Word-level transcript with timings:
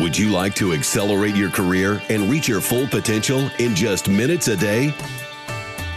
Would 0.00 0.16
you 0.16 0.30
like 0.30 0.54
to 0.54 0.74
accelerate 0.74 1.34
your 1.34 1.50
career 1.50 2.00
and 2.08 2.30
reach 2.30 2.46
your 2.46 2.60
full 2.60 2.86
potential 2.86 3.50
in 3.58 3.74
just 3.74 4.08
minutes 4.08 4.46
a 4.46 4.56
day? 4.56 4.94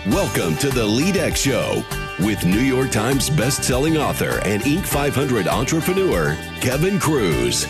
Welcome 0.08 0.56
to 0.58 0.72
the 0.72 0.88
LeadX 0.88 1.36
Show 1.36 1.84
with 2.26 2.44
New 2.44 2.62
York 2.62 2.90
Times 2.90 3.30
best-selling 3.30 3.98
author 3.98 4.40
and 4.44 4.64
Inc. 4.64 4.88
500 4.88 5.48
entrepreneur 5.48 6.36
Kevin 6.62 6.98
Kruse. 6.98 7.66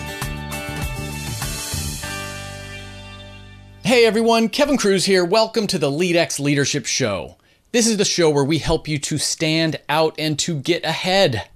Hey 3.83 4.05
everyone, 4.05 4.47
Kevin 4.47 4.77
Kruse 4.77 5.03
here. 5.03 5.25
Welcome 5.25 5.67
to 5.67 5.77
the 5.77 5.91
LeadX 5.91 6.39
Leadership 6.39 6.85
Show. 6.85 7.35
This 7.73 7.87
is 7.87 7.97
the 7.97 8.05
show 8.05 8.29
where 8.29 8.45
we 8.45 8.59
help 8.59 8.87
you 8.87 8.99
to 8.99 9.17
stand 9.17 9.81
out 9.89 10.15
and 10.17 10.39
to 10.39 10.61
get 10.61 10.85
ahead. 10.85 11.49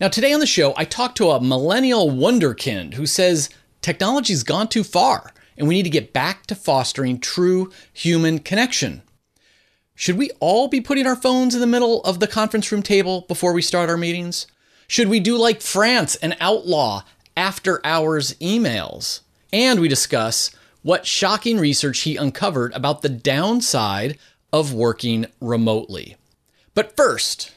Now, 0.00 0.06
today 0.08 0.32
on 0.32 0.40
the 0.40 0.46
show, 0.46 0.72
I 0.76 0.84
talked 0.84 1.16
to 1.18 1.30
a 1.30 1.42
millennial 1.42 2.08
wonderkind 2.08 2.94
who 2.94 3.06
says 3.06 3.50
technology's 3.82 4.42
gone 4.42 4.68
too 4.68 4.84
far 4.84 5.32
and 5.56 5.68
we 5.68 5.74
need 5.74 5.82
to 5.82 5.90
get 5.90 6.12
back 6.12 6.46
to 6.46 6.54
fostering 6.54 7.20
true 7.20 7.70
human 7.92 8.38
connection. 8.38 9.02
Should 9.94 10.16
we 10.16 10.30
all 10.40 10.68
be 10.68 10.80
putting 10.80 11.06
our 11.06 11.16
phones 11.16 11.54
in 11.54 11.60
the 11.60 11.66
middle 11.66 12.02
of 12.04 12.20
the 12.20 12.26
conference 12.26 12.72
room 12.72 12.82
table 12.82 13.26
before 13.28 13.52
we 13.52 13.60
start 13.60 13.90
our 13.90 13.98
meetings? 13.98 14.46
Should 14.88 15.08
we 15.08 15.20
do 15.20 15.36
like 15.36 15.60
France 15.60 16.16
and 16.16 16.36
outlaw 16.40 17.02
after 17.36 17.84
hours 17.84 18.32
emails? 18.40 19.20
And 19.52 19.78
we 19.78 19.88
discuss 19.88 20.50
what 20.82 21.06
shocking 21.06 21.58
research 21.58 22.00
he 22.00 22.16
uncovered 22.16 22.72
about 22.72 23.02
the 23.02 23.10
downside 23.10 24.18
of 24.52 24.72
working 24.72 25.26
remotely. 25.40 26.16
But 26.74 26.96
first, 26.96 27.52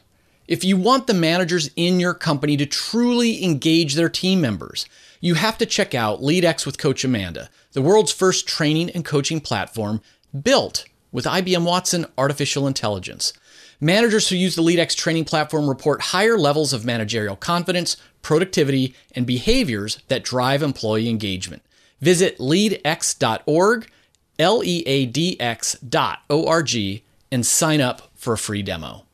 if 0.53 0.63
you 0.63 0.77
want 0.77 1.07
the 1.07 1.15
managers 1.15 1.71
in 1.75 1.99
your 1.99 2.13
company 2.13 2.55
to 2.57 2.67
truly 2.67 3.43
engage 3.43 3.95
their 3.95 4.07
team 4.07 4.39
members, 4.39 4.85
you 5.19 5.33
have 5.33 5.57
to 5.57 5.65
check 5.65 5.95
out 5.95 6.21
LeadX 6.21 6.63
with 6.63 6.77
Coach 6.77 7.03
Amanda, 7.03 7.49
the 7.71 7.81
world's 7.81 8.11
first 8.11 8.47
training 8.47 8.91
and 8.91 9.03
coaching 9.03 9.41
platform 9.41 9.99
built 10.43 10.85
with 11.11 11.25
IBM 11.25 11.65
Watson 11.65 12.05
Artificial 12.19 12.67
Intelligence. 12.67 13.33
Managers 13.81 14.29
who 14.29 14.35
use 14.35 14.55
the 14.55 14.61
LeadX 14.61 14.95
training 14.95 15.25
platform 15.25 15.67
report 15.67 16.01
higher 16.01 16.37
levels 16.37 16.71
of 16.71 16.85
managerial 16.85 17.35
confidence, 17.35 17.97
productivity, 18.21 18.93
and 19.15 19.25
behaviors 19.25 20.03
that 20.07 20.23
drive 20.23 20.61
employee 20.61 21.09
engagement. 21.09 21.63
Visit 21.99 22.37
leadx.org, 22.37 23.89
L 24.37 24.63
E 24.63 24.83
A 24.85 25.07
D 25.07 25.35
X 25.39 25.79
dot 25.79 26.19
O 26.29 26.45
R 26.45 26.61
G, 26.61 27.03
and 27.31 27.43
sign 27.43 27.81
up 27.81 28.11
for 28.13 28.33
a 28.33 28.37
free 28.37 28.61
demo. 28.61 29.07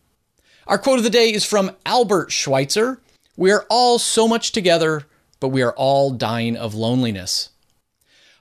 Our 0.70 0.78
quote 0.78 1.00
of 1.00 1.03
the 1.03 1.09
day 1.09 1.34
is 1.34 1.44
from 1.44 1.75
Albert 1.84 2.31
Schweitzer 2.31 3.02
We 3.36 3.52
are 3.52 3.66
all 3.72 3.98
so 3.98 4.28
much 4.28 4.52
together 4.52 5.08
but 5.39 5.48
we 5.48 5.64
are 5.64 5.73
all 5.73 6.11
dying 6.11 6.56
of 6.56 6.76
loneliness. 6.76 7.50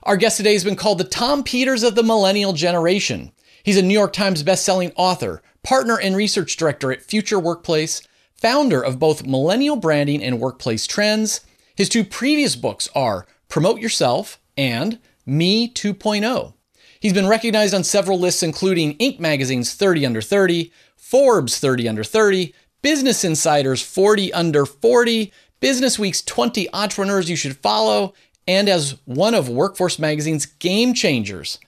Our 0.03 0.19
guest 0.19 0.37
today 0.37 0.53
has 0.53 0.63
been 0.63 0.77
called 0.77 0.99
the 0.99 1.05
Tom 1.05 1.43
Peters 1.43 1.83
of 1.83 1.95
the 1.95 2.03
millennial 2.03 2.53
generation. 2.53 3.33
He's 3.63 3.79
a 3.79 3.83
New 3.83 3.95
York 3.95 4.13
Times 4.13 4.43
bestselling 4.43 4.93
author, 4.95 5.41
partner 5.63 5.99
and 5.99 6.15
research 6.15 6.59
director 6.59 6.93
at 6.93 7.01
Future 7.01 7.41
Workplace, 7.41 8.03
founder 8.35 8.83
of 8.83 8.99
both 8.99 9.27
Millennial 9.27 9.77
Branding 9.77 10.23
and 10.23 10.39
Workplace 10.39 10.87
Trends. 10.87 11.41
His 11.77 11.89
two 11.89 12.05
previous 12.05 12.57
books 12.57 12.91
are 12.95 13.27
Promote 13.49 13.81
Yourself 13.81 14.39
and 14.55 14.99
Me 15.25 15.73
2.0. 15.73 16.53
He's 17.01 17.13
been 17.13 17.29
recognized 17.29 17.75
on 17.75 17.85
several 17.85 18.19
lists, 18.19 18.43
including 18.43 18.99
Inc. 18.99 19.19
magazine's 19.19 19.73
30 19.73 20.05
Under 20.05 20.21
30, 20.21 20.73
Forbes 20.99 21.59
30 21.59 21.89
Under 21.89 22.05
30, 22.05 22.53
Business 22.83 23.25
Insider's 23.25 23.81
40 23.81 24.33
Under 24.35 24.67
40, 24.67 25.33
Business 25.61 25.99
Week's 25.99 26.23
20 26.23 26.69
entrepreneurs 26.75 27.31
you 27.31 27.37
should 27.37 27.57
follow, 27.57 28.13
and 28.47 28.69
as 28.69 28.97
one 29.05 29.35
of 29.35 29.49
Workforce 29.49 29.99
Magazine's 29.99 30.47
game 30.47 30.93
changers. 30.93 31.59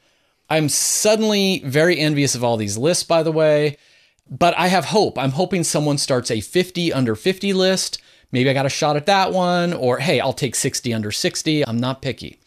I'm 0.49 0.69
suddenly 0.69 1.63
very 1.65 1.99
envious 1.99 2.35
of 2.35 2.43
all 2.43 2.57
these 2.57 2.77
lists, 2.77 3.05
by 3.05 3.23
the 3.23 3.33
way, 3.33 3.77
but 4.29 4.55
I 4.59 4.67
have 4.67 4.87
hope. 4.87 5.19
I'm 5.19 5.31
hoping 5.31 5.65
someone 5.65 5.99
starts 5.99 6.31
a 6.31 6.41
50 6.41 6.93
under 6.93 7.15
50 7.15 7.53
list. 7.53 8.03
Maybe 8.33 8.51
I 8.51 8.55
got 8.55 8.67
a 8.67 8.71
shot 8.71 8.97
at 8.97 9.07
that 9.07 9.33
one, 9.33 9.73
or 9.73 9.99
hey, 9.99 10.21
I'll 10.21 10.33
take 10.33 10.55
60 10.55 10.93
under 10.93 11.13
60. 11.13 11.67
I'm 11.67 11.79
not 11.79 12.03
picky. 12.03 12.41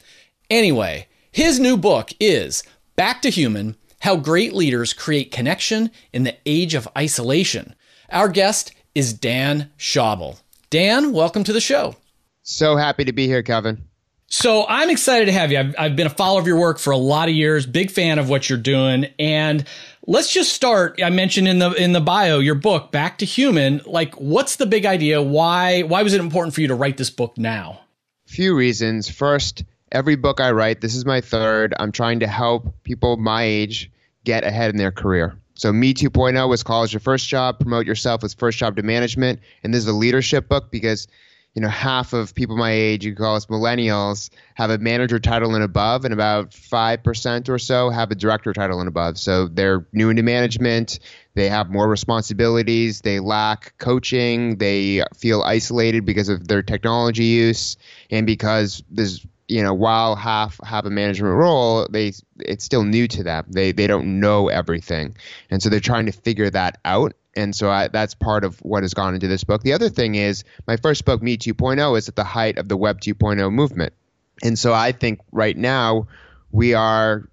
Anyway, 0.50 1.08
his 1.32 1.60
new 1.60 1.78
book 1.78 2.12
is 2.20 2.64
Back 2.96 3.22
to 3.24 3.30
Human 3.30 3.76
How 4.04 4.18
Great 4.18 4.52
Leaders 4.52 4.92
Create 4.92 5.32
Connection 5.32 5.90
in 6.12 6.24
the 6.24 6.36
Age 6.46 6.76
of 6.76 6.90
Isolation. 6.98 7.74
Our 8.10 8.28
guest 8.28 8.74
is 8.94 9.14
Dan 9.14 9.72
Schawbel. 9.78 10.42
Dan, 10.70 11.14
welcome 11.14 11.46
to 11.46 11.54
the 11.54 11.62
show. 11.62 11.96
So 12.42 12.76
happy 12.76 13.06
to 13.06 13.14
be 13.14 13.28
here, 13.28 13.42
Kevin. 13.42 13.86
So 14.28 14.66
I'm 14.68 14.90
excited 14.90 15.28
to 15.28 15.32
have 15.32 15.54
you. 15.54 15.60
I've, 15.60 15.76
I've, 15.80 15.96
been 15.96 16.08
a 16.08 16.10
follower 16.10 16.42
of 16.42 16.48
your 16.48 16.60
work 16.60 16.80
for 16.80 16.92
a 16.92 16.98
lot 16.98 17.30
of 17.30 17.34
years, 17.34 17.66
big 17.66 17.92
fan 17.92 18.20
of 18.20 18.28
what 18.28 18.50
you're 18.50 18.60
doing. 18.60 19.06
And 19.20 19.64
let's 20.06 20.34
just 20.34 20.52
start. 20.52 21.00
I 21.02 21.10
mentioned 21.10 21.48
in 21.48 21.60
the 21.60 21.72
in 21.72 21.94
the 21.94 22.02
bio 22.02 22.40
your 22.40 22.56
book, 22.56 22.92
Back 22.92 23.20
to 23.20 23.26
Human. 23.26 23.80
Like, 23.86 24.16
what's 24.16 24.58
the 24.58 24.66
big 24.66 24.86
idea? 24.86 25.22
Why 25.22 25.84
why 25.84 26.04
was 26.04 26.14
it 26.14 26.20
important 26.20 26.54
for 26.54 26.60
you 26.60 26.68
to 26.68 26.76
write 26.76 26.98
this 26.98 27.10
book 27.10 27.38
now? 27.38 27.80
Few 28.26 28.54
reasons. 28.54 29.10
First, 29.10 29.64
every 29.94 30.18
book 30.18 30.42
I 30.42 30.52
write, 30.52 30.82
this 30.82 30.94
is 30.94 31.06
my 31.06 31.22
third. 31.22 31.74
I'm 31.80 31.94
trying 31.94 32.20
to 32.20 32.28
help 32.28 32.84
people 32.84 33.16
my 33.16 33.44
age 33.44 33.90
get 34.24 34.44
ahead 34.44 34.70
in 34.70 34.78
their 34.78 34.92
career. 34.92 35.38
So 35.56 35.72
Me 35.72 35.94
2.0 35.94 36.50
was 36.50 36.64
college 36.64 36.94
your 36.94 37.00
first 37.00 37.28
job, 37.28 37.60
promote 37.60 37.86
yourself 37.86 38.24
was 38.24 38.34
first 38.34 38.58
job 38.58 38.76
to 38.78 38.84
management, 38.84 39.40
and 39.64 39.74
this 39.74 39.84
is 39.84 39.88
a 39.88 39.94
leadership 39.94 40.50
book 40.50 40.72
because 40.72 41.08
you 41.54 41.62
know 41.62 41.70
half 41.70 42.14
of 42.14 42.34
people 42.34 42.58
my 42.58 42.72
age, 42.72 43.06
you 43.06 43.14
call 43.14 43.36
us 43.36 43.46
millennials, 43.46 44.32
have 44.56 44.72
a 44.72 44.80
manager 44.80 45.20
title 45.20 45.54
and 45.54 45.64
above, 45.64 46.06
and 46.06 46.14
about 46.14 46.52
five 46.54 47.04
percent 47.04 47.50
or 47.50 47.60
so 47.60 47.92
have 47.92 48.10
a 48.10 48.16
director 48.16 48.52
title 48.54 48.80
and 48.80 48.88
above. 48.88 49.20
So 49.20 49.48
they're 49.48 49.86
new 49.94 50.10
into 50.10 50.24
management, 50.24 51.00
they 51.36 51.50
have 51.50 51.70
more 51.70 51.88
responsibilities, 51.88 53.02
they 53.02 53.20
lack 53.20 53.78
coaching, 53.78 54.58
they 54.58 55.04
feel 55.16 55.44
isolated 55.44 56.06
because 56.06 56.30
of 56.30 56.48
their 56.48 56.64
technology 56.64 57.26
use, 57.26 57.78
and 58.10 58.26
because 58.26 58.84
there's 58.90 59.24
you 59.54 59.62
know, 59.62 59.76
while 59.76 60.16
half 60.16 60.60
have 60.64 60.88
a 60.88 60.90
management 60.90 61.36
role, 61.36 61.88
they 61.88 62.14
it's 62.40 62.66
still 62.66 62.84
new 62.84 63.08
to 63.10 63.22
them. 63.22 63.46
They 63.50 63.72
they 63.72 63.86
don't 63.86 64.20
know 64.20 64.48
everything, 64.48 65.16
and 65.52 65.62
so 65.62 65.70
they're 65.70 65.80
trying 65.80 66.08
to 66.08 66.12
figure 66.12 66.50
that 66.50 66.80
out. 66.84 67.14
And 67.36 67.56
so 67.56 67.70
I, 67.70 67.88
that's 67.88 68.16
part 68.16 68.46
of 68.46 68.58
what 68.64 68.82
has 68.82 68.96
gone 68.96 69.14
into 69.14 69.28
this 69.28 69.44
book. 69.44 69.62
The 69.62 69.74
other 69.74 69.90
thing 69.90 70.16
is, 70.16 70.44
my 70.66 70.78
first 70.78 71.06
book, 71.06 71.22
Me 71.22 71.38
2.0, 71.38 71.98
is 72.00 72.10
at 72.10 72.16
the 72.16 72.24
height 72.24 72.58
of 72.58 72.68
the 72.68 72.76
Web 72.76 73.00
2.0 73.00 73.54
movement, 73.54 73.94
and 74.42 74.58
so 74.58 74.74
I 74.74 74.92
think 74.92 75.20
right 75.32 75.56
now 75.56 76.08
we 76.52 76.74
are 76.74 77.30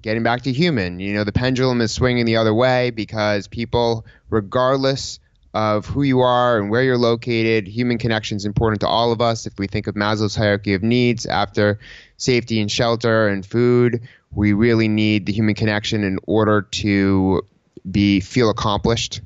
getting 0.00 0.22
back 0.22 0.42
to 0.42 0.52
human. 0.52 1.00
You 1.00 1.14
know, 1.14 1.24
the 1.24 1.32
pendulum 1.32 1.80
is 1.80 1.90
swinging 1.90 2.24
the 2.24 2.36
other 2.36 2.54
way 2.54 2.90
because 2.90 3.48
people, 3.48 4.06
regardless 4.30 5.18
of 5.54 5.86
who 5.86 6.02
you 6.02 6.20
are 6.20 6.58
and 6.58 6.68
where 6.68 6.82
you're 6.82 6.98
located. 6.98 7.68
Human 7.68 7.96
connection 7.96 8.36
is 8.36 8.44
important 8.44 8.80
to 8.80 8.88
all 8.88 9.12
of 9.12 9.20
us. 9.20 9.46
If 9.46 9.56
we 9.56 9.68
think 9.68 9.86
of 9.86 9.94
Maslow's 9.94 10.34
hierarchy 10.34 10.74
of 10.74 10.82
needs, 10.82 11.26
after 11.26 11.78
safety 12.16 12.60
and 12.60 12.70
shelter 12.70 13.28
and 13.28 13.46
food, 13.46 14.02
we 14.32 14.52
really 14.52 14.88
need 14.88 15.26
the 15.26 15.32
human 15.32 15.54
connection 15.54 16.02
in 16.02 16.18
order 16.26 16.62
to 16.62 17.42
be 17.88 18.18
feel 18.18 18.50
accomplished 18.50 19.20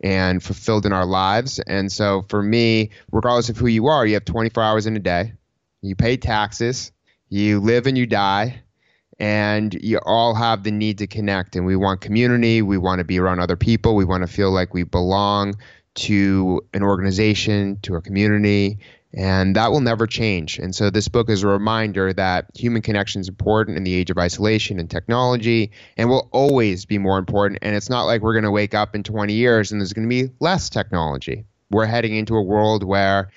and 0.00 0.40
fulfilled 0.42 0.86
in 0.86 0.92
our 0.92 1.06
lives. 1.06 1.58
And 1.58 1.90
so 1.90 2.24
for 2.28 2.40
me, 2.40 2.90
regardless 3.10 3.48
of 3.48 3.56
who 3.56 3.66
you 3.66 3.88
are, 3.88 4.06
you 4.06 4.14
have 4.14 4.24
24 4.24 4.62
hours 4.62 4.86
in 4.86 4.96
a 4.96 5.00
day. 5.00 5.32
You 5.80 5.96
pay 5.96 6.16
taxes, 6.16 6.92
you 7.28 7.58
live 7.58 7.88
and 7.88 7.98
you 7.98 8.06
die, 8.06 8.62
and 9.22 9.72
you 9.74 9.98
all 10.04 10.34
have 10.34 10.64
the 10.64 10.72
need 10.72 10.98
to 10.98 11.06
connect 11.06 11.54
and 11.54 11.64
we 11.64 11.76
want 11.76 12.00
community 12.00 12.60
we 12.60 12.76
want 12.76 12.98
to 12.98 13.04
be 13.04 13.18
around 13.18 13.38
other 13.38 13.56
people 13.56 13.94
we 13.94 14.04
want 14.04 14.22
to 14.22 14.26
feel 14.26 14.50
like 14.50 14.74
we 14.74 14.82
belong 14.82 15.54
to 15.94 16.60
an 16.74 16.82
organization 16.82 17.78
to 17.82 17.94
a 17.94 18.00
community 18.02 18.78
and 19.14 19.56
that 19.56 19.70
will 19.70 19.80
never 19.80 20.06
change. 20.06 20.58
And 20.58 20.74
so 20.74 20.88
this 20.88 21.08
book 21.08 21.28
is 21.28 21.42
a 21.42 21.46
reminder 21.46 22.12
that 22.14 22.46
human 22.54 22.80
connection 22.80 23.20
is 23.20 23.28
important 23.28 23.76
in 23.76 23.84
the 23.84 23.94
age 23.94 24.10
of 24.10 24.16
isolation 24.16 24.80
and 24.80 24.90
technology 24.90 25.72
and 25.98 26.08
will 26.08 26.28
always 26.32 26.86
be 26.86 26.98
more 26.98 27.18
important 27.18 27.58
and 27.62 27.76
it's 27.76 27.90
not 27.90 28.04
like 28.04 28.22
we're 28.22 28.32
going 28.32 28.44
to 28.44 28.50
wake 28.50 28.74
up 28.74 28.94
in 28.94 29.02
20 29.02 29.34
years 29.34 29.70
and 29.70 29.80
there's 29.80 29.92
going 29.92 30.08
to 30.08 30.26
be 30.26 30.32
less 30.40 30.70
technology. 30.70 31.44
We're 31.70 31.86
heading 31.86 32.16
into 32.16 32.36
a 32.36 32.42
world 32.42 32.84
where 32.84 33.30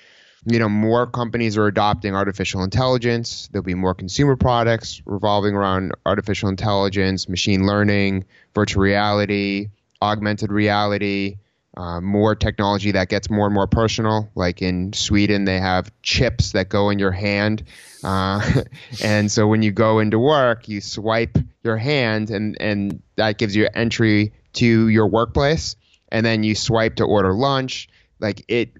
you 0.46 0.60
know, 0.60 0.68
more 0.68 1.08
companies 1.08 1.56
are 1.56 1.66
adopting 1.66 2.14
artificial 2.14 2.62
intelligence. 2.62 3.48
There'll 3.50 3.64
be 3.64 3.74
more 3.74 3.94
consumer 3.94 4.36
products 4.36 5.02
revolving 5.04 5.54
around 5.54 5.92
artificial 6.06 6.48
intelligence, 6.48 7.28
machine 7.28 7.66
learning, 7.66 8.24
virtual 8.54 8.82
reality, 8.82 9.70
augmented 10.00 10.52
reality, 10.52 11.38
uh, 11.76 12.00
more 12.00 12.36
technology 12.36 12.92
that 12.92 13.08
gets 13.08 13.28
more 13.28 13.46
and 13.46 13.54
more 13.54 13.66
personal. 13.66 14.30
Like 14.36 14.62
in 14.62 14.92
Sweden, 14.92 15.46
they 15.46 15.58
have 15.58 15.90
chips 16.02 16.52
that 16.52 16.68
go 16.68 16.90
in 16.90 17.00
your 17.00 17.10
hand. 17.10 17.64
Uh, 18.04 18.62
and 19.02 19.30
so 19.30 19.48
when 19.48 19.62
you 19.62 19.72
go 19.72 19.98
into 19.98 20.18
work, 20.18 20.68
you 20.68 20.80
swipe 20.80 21.36
your 21.64 21.76
hand, 21.76 22.30
and, 22.30 22.56
and 22.60 23.02
that 23.16 23.36
gives 23.36 23.56
you 23.56 23.68
entry 23.74 24.32
to 24.54 24.88
your 24.88 25.08
workplace. 25.08 25.74
And 26.12 26.24
then 26.24 26.44
you 26.44 26.54
swipe 26.54 26.96
to 26.96 27.04
order 27.04 27.32
lunch. 27.32 27.88
Like 28.20 28.44
it 28.46 28.70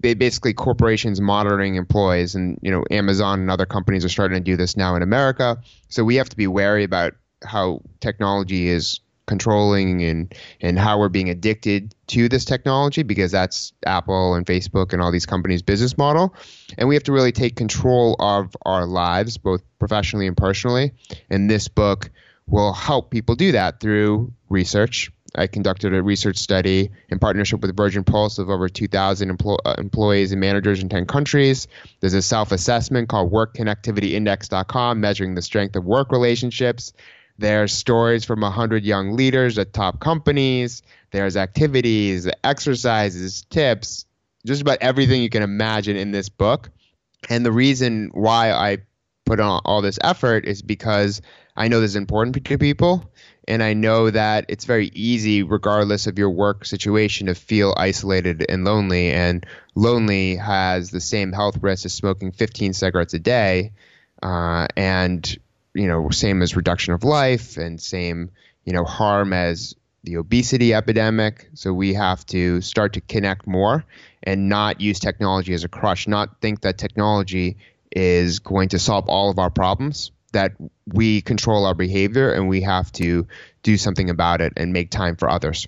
basically 0.00 0.52
corporations 0.52 1.20
monitoring 1.20 1.76
employees 1.76 2.34
and 2.34 2.58
you 2.60 2.70
know 2.70 2.84
amazon 2.90 3.40
and 3.40 3.50
other 3.50 3.66
companies 3.66 4.04
are 4.04 4.08
starting 4.08 4.36
to 4.36 4.44
do 4.44 4.56
this 4.56 4.76
now 4.76 4.96
in 4.96 5.02
america. 5.02 5.58
So 5.88 6.04
we 6.04 6.16
have 6.16 6.28
to 6.28 6.36
be 6.36 6.46
wary 6.46 6.84
about 6.84 7.14
how 7.44 7.82
technology 8.00 8.68
is 8.68 9.00
controlling 9.26 10.02
and 10.04 10.34
and 10.60 10.78
how 10.78 10.98
we're 10.98 11.08
being 11.08 11.28
addicted 11.28 11.94
to 12.06 12.28
this 12.28 12.44
technology 12.44 13.02
because 13.02 13.32
that's 13.32 13.72
Apple 13.84 14.34
and 14.34 14.46
Facebook 14.46 14.92
and 14.92 15.02
all 15.02 15.10
these 15.10 15.26
companies 15.26 15.62
business 15.62 15.98
model. 15.98 16.34
And 16.78 16.88
we 16.88 16.94
have 16.94 17.02
to 17.04 17.12
really 17.12 17.32
take 17.32 17.56
control 17.56 18.16
of 18.20 18.56
our 18.64 18.86
lives 18.86 19.36
both 19.36 19.62
professionally 19.78 20.26
and 20.26 20.36
personally. 20.36 20.92
And 21.28 21.50
this 21.50 21.68
book 21.68 22.10
will 22.46 22.72
help 22.72 23.10
people 23.10 23.34
do 23.34 23.52
that 23.52 23.80
through 23.80 24.32
research 24.48 25.10
I 25.36 25.46
conducted 25.46 25.94
a 25.94 26.02
research 26.02 26.38
study 26.38 26.90
in 27.08 27.18
partnership 27.18 27.60
with 27.60 27.76
Virgin 27.76 28.04
Pulse 28.04 28.38
of 28.38 28.48
over 28.50 28.68
2,000 28.68 29.36
empl- 29.36 29.58
uh, 29.64 29.74
employees 29.78 30.32
and 30.32 30.40
managers 30.40 30.82
in 30.82 30.88
10 30.88 31.06
countries. 31.06 31.68
There's 32.00 32.14
a 32.14 32.22
self 32.22 32.52
assessment 32.52 33.08
called 33.08 33.32
WorkConnectivityIndex.com 33.32 35.00
measuring 35.00 35.34
the 35.34 35.42
strength 35.42 35.76
of 35.76 35.84
work 35.84 36.10
relationships. 36.10 36.92
There's 37.38 37.72
stories 37.72 38.24
from 38.24 38.40
100 38.40 38.84
young 38.84 39.14
leaders 39.14 39.58
at 39.58 39.72
top 39.72 40.00
companies. 40.00 40.82
There's 41.10 41.36
activities, 41.36 42.28
exercises, 42.42 43.44
tips, 43.50 44.06
just 44.46 44.62
about 44.62 44.78
everything 44.80 45.22
you 45.22 45.28
can 45.28 45.42
imagine 45.42 45.96
in 45.96 46.12
this 46.12 46.28
book. 46.28 46.70
And 47.28 47.44
the 47.44 47.52
reason 47.52 48.10
why 48.14 48.52
I 48.52 48.78
put 49.26 49.40
on 49.40 49.60
all 49.64 49.82
this 49.82 49.98
effort 50.02 50.46
is 50.46 50.62
because 50.62 51.20
I 51.56 51.68
know 51.68 51.80
this 51.80 51.90
is 51.90 51.96
important 51.96 52.42
to 52.42 52.58
people. 52.58 53.10
And 53.48 53.62
I 53.62 53.74
know 53.74 54.10
that 54.10 54.46
it's 54.48 54.64
very 54.64 54.90
easy, 54.94 55.42
regardless 55.42 56.06
of 56.06 56.18
your 56.18 56.30
work 56.30 56.64
situation, 56.64 57.26
to 57.26 57.34
feel 57.34 57.74
isolated 57.76 58.44
and 58.48 58.64
lonely. 58.64 59.12
And 59.12 59.46
lonely 59.74 60.36
has 60.36 60.90
the 60.90 61.00
same 61.00 61.32
health 61.32 61.62
risks 61.62 61.86
as 61.86 61.94
smoking 61.94 62.32
15 62.32 62.72
cigarettes 62.72 63.14
a 63.14 63.20
day. 63.20 63.72
Uh, 64.22 64.66
and 64.76 65.38
you 65.74 65.86
know, 65.86 66.08
same 66.10 66.40
as 66.42 66.56
reduction 66.56 66.94
of 66.94 67.04
life 67.04 67.58
and 67.58 67.80
same, 67.80 68.30
you 68.64 68.72
know, 68.72 68.84
harm 68.84 69.32
as 69.32 69.76
the 70.04 70.16
obesity 70.16 70.72
epidemic. 70.72 71.50
So 71.54 71.72
we 71.72 71.92
have 71.94 72.24
to 72.26 72.62
start 72.62 72.94
to 72.94 73.00
connect 73.02 73.46
more 73.46 73.84
and 74.22 74.48
not 74.48 74.80
use 74.80 74.98
technology 74.98 75.52
as 75.52 75.64
a 75.64 75.68
crush, 75.68 76.08
not 76.08 76.40
think 76.40 76.62
that 76.62 76.78
technology 76.78 77.58
is 77.92 78.38
going 78.38 78.70
to 78.70 78.78
solve 78.78 79.08
all 79.08 79.30
of 79.30 79.38
our 79.38 79.50
problems, 79.50 80.10
that 80.32 80.52
we 80.86 81.20
control 81.20 81.64
our 81.66 81.74
behavior 81.74 82.32
and 82.32 82.48
we 82.48 82.60
have 82.60 82.92
to 82.92 83.26
do 83.62 83.76
something 83.76 84.10
about 84.10 84.40
it 84.40 84.52
and 84.56 84.72
make 84.72 84.90
time 84.90 85.16
for 85.16 85.30
others. 85.30 85.66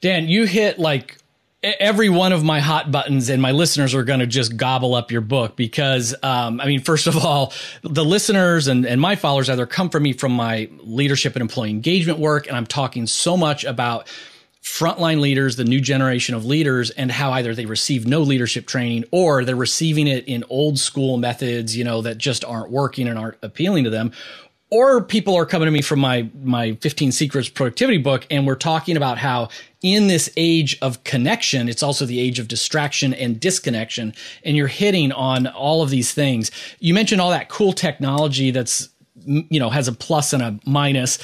Dan, 0.00 0.28
you 0.28 0.44
hit 0.46 0.78
like 0.78 1.16
every 1.62 2.08
one 2.08 2.32
of 2.32 2.42
my 2.42 2.58
hot 2.58 2.90
buttons 2.90 3.28
and 3.28 3.40
my 3.40 3.52
listeners 3.52 3.94
are 3.94 4.02
going 4.02 4.18
to 4.18 4.26
just 4.26 4.56
gobble 4.56 4.94
up 4.94 5.12
your 5.12 5.20
book 5.20 5.54
because 5.54 6.12
um, 6.24 6.60
i 6.60 6.66
mean 6.66 6.80
first 6.80 7.06
of 7.06 7.16
all 7.16 7.52
the 7.82 8.04
listeners 8.04 8.66
and, 8.66 8.84
and 8.84 9.00
my 9.00 9.14
followers 9.14 9.48
either 9.48 9.64
come 9.64 9.88
from 9.88 10.02
me 10.02 10.12
from 10.12 10.32
my 10.32 10.68
leadership 10.80 11.36
and 11.36 11.40
employee 11.40 11.70
engagement 11.70 12.18
work 12.18 12.48
and 12.48 12.56
i'm 12.56 12.66
talking 12.66 13.06
so 13.06 13.36
much 13.36 13.62
about 13.62 14.08
frontline 14.62 15.20
leaders 15.20 15.56
the 15.56 15.64
new 15.64 15.80
generation 15.80 16.36
of 16.36 16.44
leaders 16.44 16.90
and 16.90 17.10
how 17.10 17.32
either 17.32 17.52
they 17.54 17.66
receive 17.66 18.06
no 18.06 18.20
leadership 18.20 18.64
training 18.66 19.04
or 19.10 19.44
they're 19.44 19.56
receiving 19.56 20.06
it 20.06 20.24
in 20.28 20.44
old 20.48 20.78
school 20.78 21.16
methods 21.16 21.76
you 21.76 21.82
know 21.82 22.00
that 22.00 22.16
just 22.16 22.44
aren't 22.44 22.70
working 22.70 23.08
and 23.08 23.18
aren't 23.18 23.38
appealing 23.42 23.84
to 23.84 23.90
them. 23.90 24.12
Or 24.70 25.02
people 25.02 25.36
are 25.36 25.44
coming 25.44 25.66
to 25.66 25.72
me 25.72 25.82
from 25.82 25.98
my 25.98 26.30
my 26.42 26.74
15 26.80 27.10
secrets 27.10 27.48
productivity 27.48 27.98
book 27.98 28.24
and 28.30 28.46
we're 28.46 28.54
talking 28.54 28.96
about 28.96 29.18
how 29.18 29.48
in 29.82 30.06
this 30.06 30.30
age 30.36 30.78
of 30.80 31.02
connection 31.02 31.68
it's 31.68 31.82
also 31.82 32.06
the 32.06 32.20
age 32.20 32.38
of 32.38 32.46
distraction 32.46 33.12
and 33.14 33.40
disconnection 33.40 34.14
and 34.44 34.56
you're 34.56 34.68
hitting 34.68 35.10
on 35.10 35.48
all 35.48 35.82
of 35.82 35.90
these 35.90 36.14
things. 36.14 36.52
You 36.78 36.94
mentioned 36.94 37.20
all 37.20 37.30
that 37.30 37.48
cool 37.48 37.72
technology 37.72 38.52
that's 38.52 38.88
you 39.26 39.58
know 39.58 39.70
has 39.70 39.88
a 39.88 39.92
plus 39.92 40.32
and 40.32 40.42
a 40.42 40.58
minus 40.64 41.18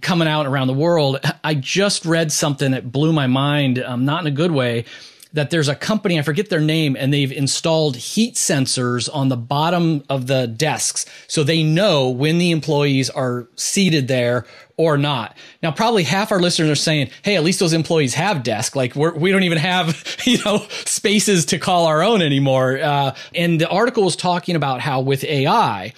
coming 0.00 0.28
out 0.28 0.46
around 0.46 0.66
the 0.66 0.74
world 0.74 1.18
i 1.44 1.54
just 1.54 2.04
read 2.04 2.30
something 2.30 2.72
that 2.72 2.92
blew 2.92 3.12
my 3.12 3.26
mind 3.26 3.78
um, 3.78 4.04
not 4.04 4.20
in 4.20 4.26
a 4.26 4.34
good 4.34 4.52
way 4.52 4.84
that 5.32 5.50
there's 5.50 5.68
a 5.68 5.74
company, 5.74 6.18
I 6.18 6.22
forget 6.22 6.50
their 6.50 6.60
name, 6.60 6.96
and 6.98 7.12
they've 7.12 7.32
installed 7.32 7.96
heat 7.96 8.34
sensors 8.34 9.08
on 9.12 9.28
the 9.28 9.36
bottom 9.36 10.04
of 10.08 10.26
the 10.26 10.46
desks 10.46 11.06
so 11.26 11.42
they 11.42 11.62
know 11.62 12.10
when 12.10 12.38
the 12.38 12.50
employees 12.50 13.08
are 13.10 13.48
seated 13.56 14.08
there 14.08 14.46
or 14.76 14.98
not. 14.98 15.36
Now, 15.62 15.70
probably 15.70 16.02
half 16.02 16.32
our 16.32 16.40
listeners 16.40 16.70
are 16.70 16.74
saying, 16.74 17.10
"Hey, 17.22 17.36
at 17.36 17.44
least 17.44 17.60
those 17.60 17.72
employees 17.72 18.14
have 18.14 18.42
desks. 18.42 18.76
Like 18.76 18.94
we're, 18.94 19.14
we 19.14 19.30
do 19.30 19.36
not 19.36 19.44
even 19.44 19.58
have 19.58 20.04
you 20.24 20.38
know 20.44 20.66
spaces 20.84 21.46
to 21.46 21.58
call 21.58 21.86
our 21.86 22.02
own 22.02 22.20
anymore." 22.20 22.78
Uh, 22.78 23.14
and 23.34 23.60
the 23.60 23.68
article 23.68 24.04
was 24.04 24.16
talking 24.16 24.56
about 24.56 24.80
how 24.80 25.00
with 25.00 25.24
AI. 25.24 25.92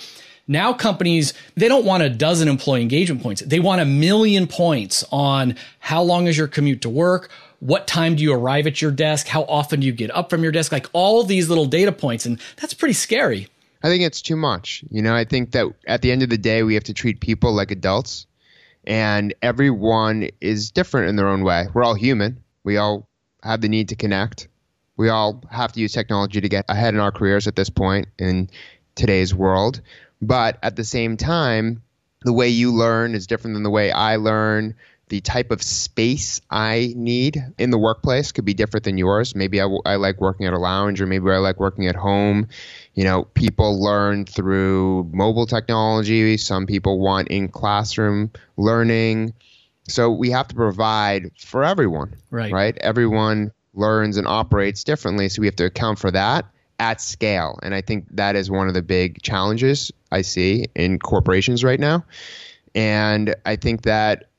Now 0.46 0.72
companies, 0.72 1.32
they 1.54 1.68
don't 1.68 1.84
want 1.84 2.02
a 2.02 2.10
dozen 2.10 2.48
employee 2.48 2.82
engagement 2.82 3.22
points. 3.22 3.42
They 3.42 3.60
want 3.60 3.80
a 3.80 3.84
million 3.84 4.46
points 4.46 5.04
on 5.10 5.56
how 5.78 6.02
long 6.02 6.26
is 6.26 6.36
your 6.36 6.48
commute 6.48 6.82
to 6.82 6.90
work? 6.90 7.30
what 7.64 7.86
time 7.86 8.14
do 8.14 8.22
you 8.22 8.34
arrive 8.34 8.66
at 8.66 8.82
your 8.82 8.90
desk? 8.90 9.26
How 9.26 9.44
often 9.44 9.80
do 9.80 9.86
you 9.86 9.92
get 9.92 10.14
up 10.14 10.28
from 10.28 10.42
your 10.42 10.52
desk? 10.52 10.70
Like 10.70 10.86
all 10.92 11.24
these 11.24 11.48
little 11.48 11.64
data 11.64 11.92
points. 11.92 12.26
And 12.26 12.38
that's 12.60 12.74
pretty 12.74 12.92
scary. 12.92 13.48
I 13.82 13.88
think 13.88 14.02
it's 14.02 14.20
too 14.20 14.36
much. 14.36 14.84
You 14.90 15.00
know, 15.00 15.14
I 15.14 15.24
think 15.24 15.52
that 15.52 15.66
at 15.86 16.02
the 16.02 16.12
end 16.12 16.22
of 16.22 16.28
the 16.28 16.36
day, 16.36 16.62
we 16.62 16.74
have 16.74 16.84
to 16.84 16.92
treat 16.92 17.20
people 17.20 17.52
like 17.54 17.70
adults, 17.70 18.26
and 18.86 19.34
everyone 19.40 20.28
is 20.42 20.70
different 20.70 21.08
in 21.08 21.16
their 21.16 21.28
own 21.28 21.42
way. 21.42 21.66
We're 21.72 21.84
all 21.84 21.94
human. 21.94 22.42
We 22.64 22.76
all 22.76 23.08
have 23.42 23.62
the 23.62 23.68
need 23.68 23.88
to 23.90 23.96
connect. 23.96 24.48
We 24.96 25.08
all 25.08 25.42
have 25.50 25.72
to 25.72 25.80
use 25.80 25.92
technology 25.92 26.42
to 26.42 26.48
get 26.48 26.66
ahead 26.68 26.94
in 26.94 27.00
our 27.00 27.12
careers 27.12 27.46
at 27.46 27.56
this 27.56 27.70
point 27.70 28.08
in 28.18 28.50
today's 28.94 29.34
world. 29.34 29.80
But 30.22 30.58
at 30.62 30.76
the 30.76 30.84
same 30.84 31.16
time, 31.16 31.82
the 32.22 32.32
way 32.32 32.48
you 32.48 32.72
learn 32.72 33.14
is 33.14 33.26
different 33.26 33.54
than 33.54 33.62
the 33.62 33.70
way 33.70 33.90
I 33.90 34.16
learn 34.16 34.74
the 35.08 35.20
type 35.20 35.50
of 35.50 35.62
space 35.62 36.40
I 36.50 36.92
need 36.96 37.44
in 37.58 37.70
the 37.70 37.78
workplace 37.78 38.32
could 38.32 38.44
be 38.44 38.54
different 38.54 38.84
than 38.84 38.96
yours. 38.96 39.34
Maybe 39.34 39.60
I, 39.60 39.64
w- 39.64 39.82
I 39.84 39.96
like 39.96 40.20
working 40.20 40.46
at 40.46 40.54
a 40.54 40.58
lounge, 40.58 41.00
or 41.00 41.06
maybe 41.06 41.30
I 41.30 41.36
like 41.38 41.60
working 41.60 41.86
at 41.86 41.94
home. 41.94 42.48
You 42.94 43.04
know, 43.04 43.24
people 43.24 43.82
learn 43.82 44.24
through 44.24 45.10
mobile 45.12 45.46
technology. 45.46 46.36
Some 46.38 46.66
people 46.66 46.98
want 46.98 47.28
in 47.28 47.48
classroom 47.48 48.32
learning. 48.56 49.34
So 49.88 50.10
we 50.10 50.30
have 50.30 50.48
to 50.48 50.54
provide 50.54 51.30
for 51.38 51.64
everyone. 51.64 52.16
Right. 52.30 52.52
Right. 52.52 52.76
Everyone 52.78 53.52
learns 53.74 54.16
and 54.16 54.26
operates 54.26 54.84
differently. 54.84 55.28
So 55.28 55.40
we 55.40 55.46
have 55.46 55.56
to 55.56 55.66
account 55.66 55.98
for 55.98 56.10
that 56.12 56.46
at 56.78 57.00
scale. 57.00 57.58
And 57.62 57.74
I 57.74 57.80
think 57.80 58.06
that 58.12 58.36
is 58.36 58.50
one 58.50 58.68
of 58.68 58.74
the 58.74 58.82
big 58.82 59.22
challenges 59.22 59.92
I 60.10 60.22
see 60.22 60.66
in 60.74 60.98
corporations 60.98 61.64
right 61.64 61.80
now. 61.80 62.04
And 62.74 63.34
I 63.46 63.56
think 63.56 63.82
that 63.82 64.30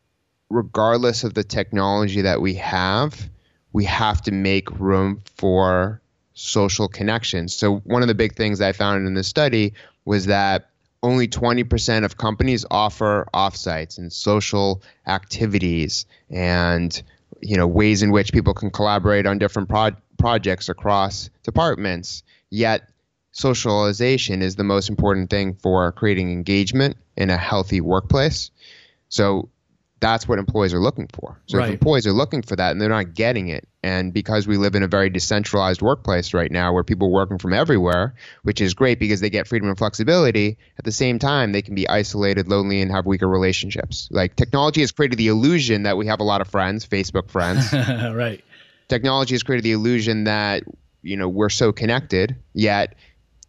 regardless 0.50 1.24
of 1.24 1.34
the 1.34 1.44
technology 1.44 2.22
that 2.22 2.42
we 2.42 2.56
have, 2.56 3.30
we 3.74 3.86
have 3.86 4.22
to 4.24 4.32
make 4.32 4.70
room 4.80 5.22
for 5.38 6.02
social 6.34 6.88
connections. 6.88 7.54
So, 7.54 7.78
one 7.78 8.02
of 8.02 8.08
the 8.08 8.16
big 8.16 8.36
things 8.36 8.62
I 8.62 8.72
found 8.74 9.08
in 9.08 9.14
this 9.14 9.28
study 9.28 9.74
was 10.06 10.28
that 10.28 10.70
only 11.04 11.28
20% 11.28 12.04
of 12.04 12.18
companies 12.18 12.66
offer 12.72 13.28
offsites 13.34 13.98
and 13.98 14.12
social 14.12 14.82
activities 15.08 16.06
and 16.30 17.02
you 17.42 17.58
know 17.58 17.68
ways 17.68 18.02
in 18.02 18.12
which 18.12 18.32
people 18.34 18.54
can 18.54 18.72
collaborate 18.72 19.26
on 19.26 19.38
different 19.38 19.70
pro- 19.70 19.92
projects 20.18 20.70
across 20.70 21.30
departments 21.44 22.24
yet 22.50 22.90
socialization 23.32 24.42
is 24.42 24.56
the 24.56 24.64
most 24.64 24.90
important 24.90 25.30
thing 25.30 25.54
for 25.56 25.92
creating 25.92 26.32
engagement 26.32 26.96
in 27.18 27.30
a 27.30 27.38
healthy 27.38 27.82
workplace 27.82 28.52
so 29.10 29.50
that's 30.00 30.28
what 30.28 30.40
employees 30.40 30.74
are 30.74 30.80
looking 30.80 31.08
for. 31.14 31.42
So 31.48 31.58
right. 31.58 31.68
if 31.68 31.74
employees 31.74 32.06
are 32.06 32.12
looking 32.12 32.42
for 32.42 32.56
that 32.56 32.72
and 32.72 32.82
they're 32.82 32.90
not 32.90 33.14
getting 33.14 33.48
it, 33.48 33.68
and 33.82 34.14
because 34.14 34.46
we 34.48 34.58
live 34.58 34.76
in 34.76 34.84
a 34.84 34.88
very 34.88 35.10
decentralized 35.10 35.82
workplace 35.82 36.34
right 36.34 36.52
now 36.52 36.74
where 36.74 36.84
people 36.84 37.08
are 37.08 37.12
working 37.12 37.38
from 37.38 37.54
everywhere, 37.54 38.14
which 38.44 38.62
is 38.62 38.74
great 38.74 39.00
because 39.00 39.22
they 39.22 39.30
get 39.30 39.48
freedom 39.48 39.70
and 39.70 39.78
flexibility, 39.78 40.58
at 40.78 40.86
the 40.86 40.92
same 40.92 41.18
time 41.18 41.54
they 41.54 41.62
can 41.62 41.76
be 41.76 41.88
isolated, 41.88 42.48
lonely, 42.48 42.82
and 42.82 42.92
have 42.92 43.06
weaker 43.06 43.28
relationships. 43.28 44.10
Like 44.12 44.36
technology 44.36 44.82
has 44.82 44.92
created 44.92 45.18
the 45.18 45.28
illusion 45.28 45.84
that 45.84 45.98
we 45.98 46.08
have 46.08 46.20
a 46.20 46.24
lot 46.24 46.42
of 46.42 46.48
friends, 46.48 46.86
Facebook 46.86 47.30
friends. 47.30 47.74
right. 47.74 48.44
Technology 48.88 49.36
has 49.36 49.44
created 49.44 49.64
the 49.64 49.72
illusion 49.72 50.26
that 50.26 50.64
you 51.02 51.18
know 51.18 51.30
we're 51.30 51.50
so 51.50 51.72
connected, 51.72 52.36
yet 52.54 52.96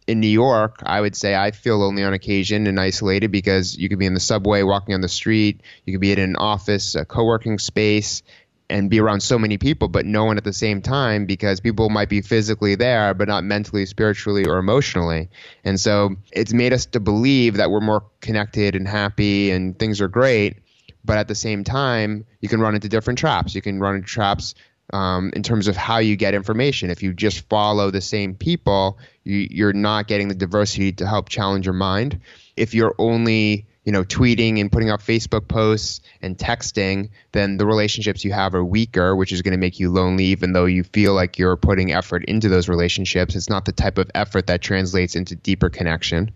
in 0.07 0.21
New 0.21 0.27
York, 0.27 0.81
I 0.85 1.01
would 1.01 1.15
say 1.15 1.35
I 1.35 1.51
feel 1.51 1.77
lonely 1.77 2.03
on 2.03 2.13
occasion 2.13 2.65
and 2.65 2.79
isolated 2.79 3.29
because 3.29 3.77
you 3.77 3.89
could 3.89 3.99
be 3.99 4.05
in 4.05 4.13
the 4.13 4.21
subway, 4.21 4.63
walking 4.63 4.95
on 4.95 5.01
the 5.01 5.09
street, 5.09 5.61
you 5.85 5.93
could 5.93 6.01
be 6.01 6.13
in 6.13 6.19
an 6.19 6.37
office, 6.37 6.95
a 6.95 7.03
co-working 7.03 7.59
space, 7.59 8.23
and 8.69 8.89
be 8.89 8.99
around 8.99 9.21
so 9.21 9.37
many 9.37 9.57
people, 9.57 9.89
but 9.89 10.05
no 10.05 10.25
one 10.25 10.37
at 10.37 10.43
the 10.45 10.53
same 10.53 10.81
time 10.81 11.25
because 11.25 11.59
people 11.59 11.89
might 11.89 12.09
be 12.09 12.21
physically 12.21 12.75
there, 12.75 13.13
but 13.13 13.27
not 13.27 13.43
mentally, 13.43 13.85
spiritually, 13.85 14.45
or 14.45 14.57
emotionally. 14.57 15.29
And 15.63 15.79
so 15.79 16.15
it's 16.31 16.53
made 16.53 16.73
us 16.73 16.85
to 16.87 16.99
believe 16.99 17.57
that 17.57 17.69
we're 17.69 17.81
more 17.81 18.03
connected 18.21 18.75
and 18.75 18.87
happy 18.87 19.51
and 19.51 19.77
things 19.77 19.99
are 19.99 20.07
great. 20.07 20.57
But 21.03 21.17
at 21.17 21.27
the 21.27 21.35
same 21.35 21.63
time, 21.63 22.25
you 22.41 22.49
can 22.49 22.59
run 22.59 22.75
into 22.75 22.89
different 22.89 23.19
traps. 23.19 23.55
You 23.55 23.61
can 23.61 23.79
run 23.79 23.95
into 23.95 24.07
traps 24.07 24.55
um, 24.93 25.31
in 25.35 25.43
terms 25.43 25.67
of 25.67 25.75
how 25.75 25.97
you 25.97 26.15
get 26.15 26.33
information. 26.33 26.89
If 26.89 27.03
you 27.03 27.13
just 27.13 27.47
follow 27.49 27.91
the 27.91 28.01
same 28.01 28.35
people, 28.35 28.97
you, 29.23 29.47
you're 29.49 29.73
not 29.73 30.07
getting 30.07 30.27
the 30.27 30.35
diversity 30.35 30.91
to 30.93 31.07
help 31.07 31.29
challenge 31.29 31.65
your 31.65 31.73
mind. 31.73 32.19
If 32.55 32.73
you're 32.73 32.95
only 32.97 33.65
you 33.83 33.91
know 33.93 34.03
tweeting 34.03 34.59
and 34.59 34.71
putting 34.71 34.89
up 34.89 35.01
Facebook 35.01 35.47
posts 35.47 36.01
and 36.21 36.37
texting, 36.37 37.09
then 37.31 37.57
the 37.57 37.65
relationships 37.65 38.23
you 38.23 38.31
have 38.31 38.55
are 38.55 38.63
weaker, 38.63 39.15
which 39.15 39.31
is 39.31 39.41
going 39.41 39.53
to 39.53 39.57
make 39.57 39.79
you 39.79 39.91
lonely. 39.91 40.25
Even 40.25 40.53
though 40.53 40.65
you 40.65 40.83
feel 40.83 41.13
like 41.13 41.37
you're 41.37 41.57
putting 41.57 41.91
effort 41.91 42.23
into 42.25 42.49
those 42.49 42.69
relationships, 42.69 43.35
it's 43.35 43.49
not 43.49 43.65
the 43.65 43.71
type 43.71 43.97
of 43.97 44.09
effort 44.15 44.47
that 44.47 44.61
translates 44.61 45.15
into 45.15 45.35
deeper 45.35 45.69
connection. 45.69 46.31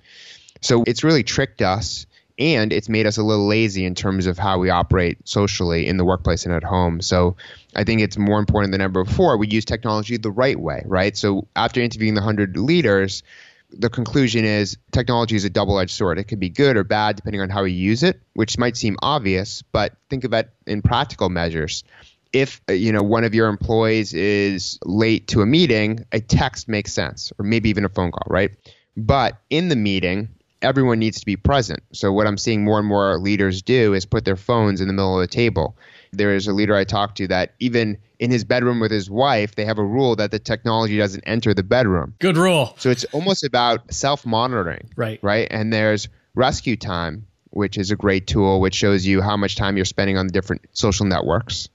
So 0.61 0.83
it's 0.85 1.03
really 1.03 1.23
tricked 1.23 1.61
us 1.61 2.05
and 2.41 2.73
it's 2.73 2.89
made 2.89 3.05
us 3.05 3.17
a 3.17 3.23
little 3.23 3.47
lazy 3.47 3.85
in 3.85 3.93
terms 3.93 4.25
of 4.25 4.37
how 4.37 4.57
we 4.57 4.71
operate 4.71 5.27
socially 5.27 5.85
in 5.87 5.97
the 5.97 6.03
workplace 6.03 6.43
and 6.45 6.55
at 6.55 6.63
home. 6.63 6.99
So 6.99 7.37
I 7.75 7.83
think 7.83 8.01
it's 8.01 8.17
more 8.17 8.39
important 8.39 8.71
than 8.71 8.81
ever 8.81 9.03
before 9.03 9.37
we 9.37 9.47
use 9.47 9.63
technology 9.63 10.17
the 10.17 10.31
right 10.31 10.59
way, 10.59 10.81
right? 10.85 11.15
So 11.15 11.47
after 11.55 11.79
interviewing 11.81 12.15
the 12.15 12.21
100 12.21 12.57
leaders, 12.57 13.21
the 13.69 13.89
conclusion 13.89 14.43
is 14.43 14.77
technology 14.91 15.35
is 15.35 15.45
a 15.45 15.49
double-edged 15.49 15.91
sword. 15.91 16.17
It 16.17 16.25
can 16.25 16.39
be 16.39 16.49
good 16.49 16.77
or 16.77 16.83
bad 16.83 17.15
depending 17.15 17.41
on 17.41 17.49
how 17.49 17.63
we 17.63 17.71
use 17.71 18.01
it, 18.01 18.19
which 18.33 18.57
might 18.57 18.75
seem 18.75 18.97
obvious, 19.03 19.61
but 19.61 19.93
think 20.09 20.23
of 20.23 20.33
it 20.33 20.49
in 20.65 20.81
practical 20.81 21.29
measures. 21.29 21.83
If 22.33 22.59
uh, 22.69 22.73
you 22.73 22.91
know 22.91 23.03
one 23.03 23.23
of 23.23 23.35
your 23.35 23.49
employees 23.49 24.13
is 24.13 24.79
late 24.83 25.27
to 25.27 25.41
a 25.41 25.45
meeting, 25.45 26.05
a 26.11 26.19
text 26.19 26.67
makes 26.67 26.91
sense, 26.91 27.31
or 27.37 27.43
maybe 27.43 27.69
even 27.69 27.85
a 27.85 27.89
phone 27.89 28.11
call, 28.11 28.27
right? 28.27 28.51
But 28.97 29.37
in 29.49 29.69
the 29.69 29.75
meeting, 29.75 30.29
everyone 30.61 30.99
needs 30.99 31.19
to 31.19 31.25
be 31.25 31.35
present. 31.35 31.81
So 31.91 32.11
what 32.11 32.27
I'm 32.27 32.37
seeing 32.37 32.63
more 32.63 32.79
and 32.79 32.87
more 32.87 33.17
leaders 33.17 33.61
do 33.61 33.93
is 33.93 34.05
put 34.05 34.25
their 34.25 34.35
phones 34.35 34.81
in 34.81 34.87
the 34.87 34.93
middle 34.93 35.19
of 35.19 35.21
the 35.21 35.33
table. 35.33 35.75
There 36.11 36.35
is 36.35 36.47
a 36.47 36.53
leader 36.53 36.75
I 36.75 36.83
talked 36.83 37.17
to 37.17 37.27
that 37.27 37.53
even 37.59 37.97
in 38.19 38.31
his 38.31 38.43
bedroom 38.43 38.79
with 38.79 38.91
his 38.91 39.09
wife, 39.09 39.55
they 39.55 39.65
have 39.65 39.79
a 39.79 39.83
rule 39.83 40.15
that 40.17 40.31
the 40.31 40.39
technology 40.39 40.97
doesn't 40.97 41.23
enter 41.25 41.53
the 41.53 41.63
bedroom. 41.63 42.13
Good 42.19 42.37
rule. 42.37 42.75
So 42.77 42.89
it's 42.89 43.03
almost 43.05 43.43
about 43.43 43.93
self-monitoring. 43.93 44.91
Right. 44.95 45.19
Right. 45.21 45.47
And 45.49 45.71
there's 45.71 46.09
RescueTime, 46.37 47.23
which 47.49 47.77
is 47.77 47.91
a 47.91 47.95
great 47.95 48.27
tool 48.27 48.61
which 48.61 48.75
shows 48.75 49.05
you 49.05 49.21
how 49.21 49.37
much 49.37 49.55
time 49.55 49.75
you're 49.75 49.85
spending 49.85 50.17
on 50.17 50.27
the 50.27 50.33
different 50.33 50.65
social 50.73 51.05
networks. 51.05 51.69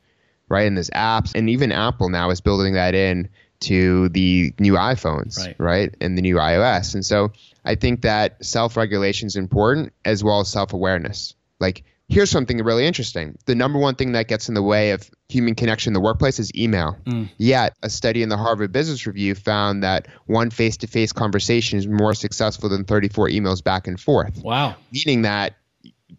Right. 0.48 0.66
And 0.66 0.76
there's 0.76 0.90
apps 0.90 1.32
and 1.34 1.50
even 1.50 1.72
Apple 1.72 2.08
now 2.08 2.30
is 2.30 2.40
building 2.40 2.74
that 2.74 2.94
in 2.94 3.28
to 3.58 4.10
the 4.10 4.52
new 4.58 4.74
iPhones, 4.74 5.38
right. 5.38 5.56
right? 5.58 5.94
And 6.00 6.16
the 6.16 6.22
new 6.22 6.36
iOS. 6.36 6.94
And 6.94 7.04
so 7.04 7.32
I 7.66 7.74
think 7.74 8.02
that 8.02 8.44
self 8.44 8.76
regulation 8.76 9.26
is 9.26 9.36
important 9.36 9.92
as 10.04 10.22
well 10.22 10.40
as 10.40 10.48
self 10.48 10.72
awareness. 10.72 11.34
Like, 11.58 11.84
here's 12.08 12.30
something 12.30 12.58
really 12.58 12.86
interesting. 12.86 13.36
The 13.46 13.54
number 13.54 13.78
one 13.78 13.96
thing 13.96 14.12
that 14.12 14.28
gets 14.28 14.48
in 14.48 14.54
the 14.54 14.62
way 14.62 14.92
of 14.92 15.10
human 15.28 15.54
connection 15.56 15.90
in 15.90 15.94
the 15.94 16.00
workplace 16.00 16.38
is 16.38 16.54
email. 16.54 16.96
Mm. 17.04 17.28
Yet, 17.38 17.74
a 17.82 17.90
study 17.90 18.22
in 18.22 18.28
the 18.28 18.36
Harvard 18.36 18.72
Business 18.72 19.06
Review 19.06 19.34
found 19.34 19.82
that 19.82 20.06
one 20.26 20.50
face 20.50 20.76
to 20.78 20.86
face 20.86 21.12
conversation 21.12 21.78
is 21.78 21.88
more 21.88 22.14
successful 22.14 22.68
than 22.68 22.84
34 22.84 23.28
emails 23.30 23.62
back 23.62 23.88
and 23.88 23.98
forth. 23.98 24.42
Wow. 24.42 24.76
Meaning 24.92 25.22
that 25.22 25.56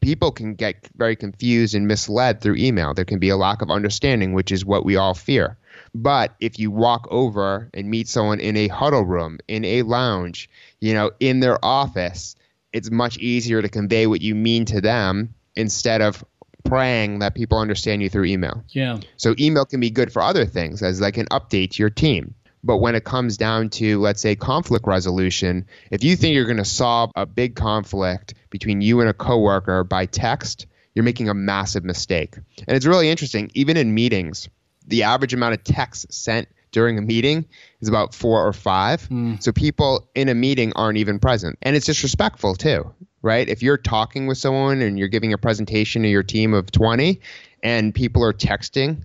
people 0.02 0.32
can 0.32 0.56
get 0.56 0.88
very 0.96 1.16
confused 1.16 1.76
and 1.76 1.88
misled 1.88 2.42
through 2.42 2.56
email. 2.58 2.94
There 2.94 3.06
can 3.06 3.20
be 3.20 3.30
a 3.30 3.38
lack 3.38 3.62
of 3.62 3.72
understanding, 3.72 4.34
which 4.34 4.52
is 4.52 4.66
what 4.66 4.84
we 4.84 4.98
all 4.98 5.14
fear. 5.14 5.58
But 6.00 6.36
if 6.40 6.60
you 6.60 6.70
walk 6.70 7.08
over 7.10 7.72
and 7.74 7.90
meet 7.90 8.08
someone 8.08 8.40
in 8.40 8.56
a 8.56 8.68
huddle 8.68 9.04
room, 9.04 9.40
in 9.48 9.66
a 9.66 9.82
lounge, 9.82 10.48
you 10.80 10.94
know, 10.94 11.10
in 11.20 11.40
their 11.40 11.58
office, 11.66 12.36
it's 12.72 12.92
much 12.92 13.18
easier 13.18 13.64
to 13.64 13.68
convey 13.68 14.06
what 14.06 14.22
you 14.22 14.36
mean 14.36 14.66
to 14.66 14.80
them 14.80 15.34
instead 15.56 16.04
of 16.04 16.24
praying 16.64 17.20
that 17.20 17.34
people 17.34 17.58
understand 17.58 18.04
you 18.04 18.10
through 18.12 18.26
email. 18.26 18.64
Yeah. 18.70 19.00
So 19.16 19.34
email 19.40 19.66
can 19.66 19.80
be 19.80 19.90
good 19.90 20.14
for 20.14 20.22
other 20.22 20.46
things 20.46 20.84
as 20.84 21.02
like 21.02 21.18
an 21.18 21.26
update 21.32 21.72
to 21.72 21.82
your 21.82 21.90
team. 21.90 22.36
But 22.64 22.78
when 22.78 22.94
it 22.94 23.04
comes 23.04 23.36
down 23.36 23.70
to, 23.72 24.00
let's 24.00 24.22
say, 24.22 24.36
conflict 24.36 24.86
resolution, 24.86 25.66
if 25.90 26.04
you 26.04 26.16
think 26.16 26.36
you're 26.36 26.46
going 26.46 26.58
to 26.58 26.66
solve 26.66 27.12
a 27.16 27.26
big 27.26 27.56
conflict 27.56 28.36
between 28.52 28.82
you 28.82 29.00
and 29.00 29.10
a 29.10 29.16
coworker 29.16 29.84
by 29.84 30.06
text, 30.06 30.68
you're 30.94 31.04
making 31.04 31.30
a 31.30 31.34
massive 31.34 31.84
mistake. 31.84 32.36
And 32.68 32.78
it's 32.78 32.86
really 32.86 33.10
interesting, 33.10 33.50
even 33.56 33.78
in 33.78 33.96
meetings, 33.96 34.48
the 34.88 35.04
average 35.04 35.34
amount 35.34 35.54
of 35.54 35.64
text 35.64 36.12
sent 36.12 36.48
during 36.72 36.98
a 36.98 37.02
meeting 37.02 37.46
is 37.82 37.88
about 37.88 38.14
four 38.14 38.46
or 38.46 38.54
five. 38.54 39.08
Mm. 39.10 39.42
So 39.42 39.52
people 39.52 40.10
in 40.16 40.30
a 40.30 40.36
meeting 40.36 40.74
aren't 40.76 40.98
even 40.98 41.20
present. 41.20 41.58
And 41.62 41.76
it's 41.76 41.86
disrespectful 41.86 42.56
too, 42.56 42.94
right? 43.22 43.48
If 43.48 43.62
you're 43.62 43.78
talking 43.78 44.28
with 44.28 44.38
someone 44.38 44.82
and 44.82 45.00
you're 45.00 45.08
giving 45.08 45.34
a 45.34 45.38
presentation 45.38 46.04
to 46.04 46.08
your 46.08 46.24
team 46.24 46.54
of 46.54 46.72
20 46.72 47.22
and 47.64 47.94
people 47.96 48.24
are 48.24 48.34
texting, 48.34 49.04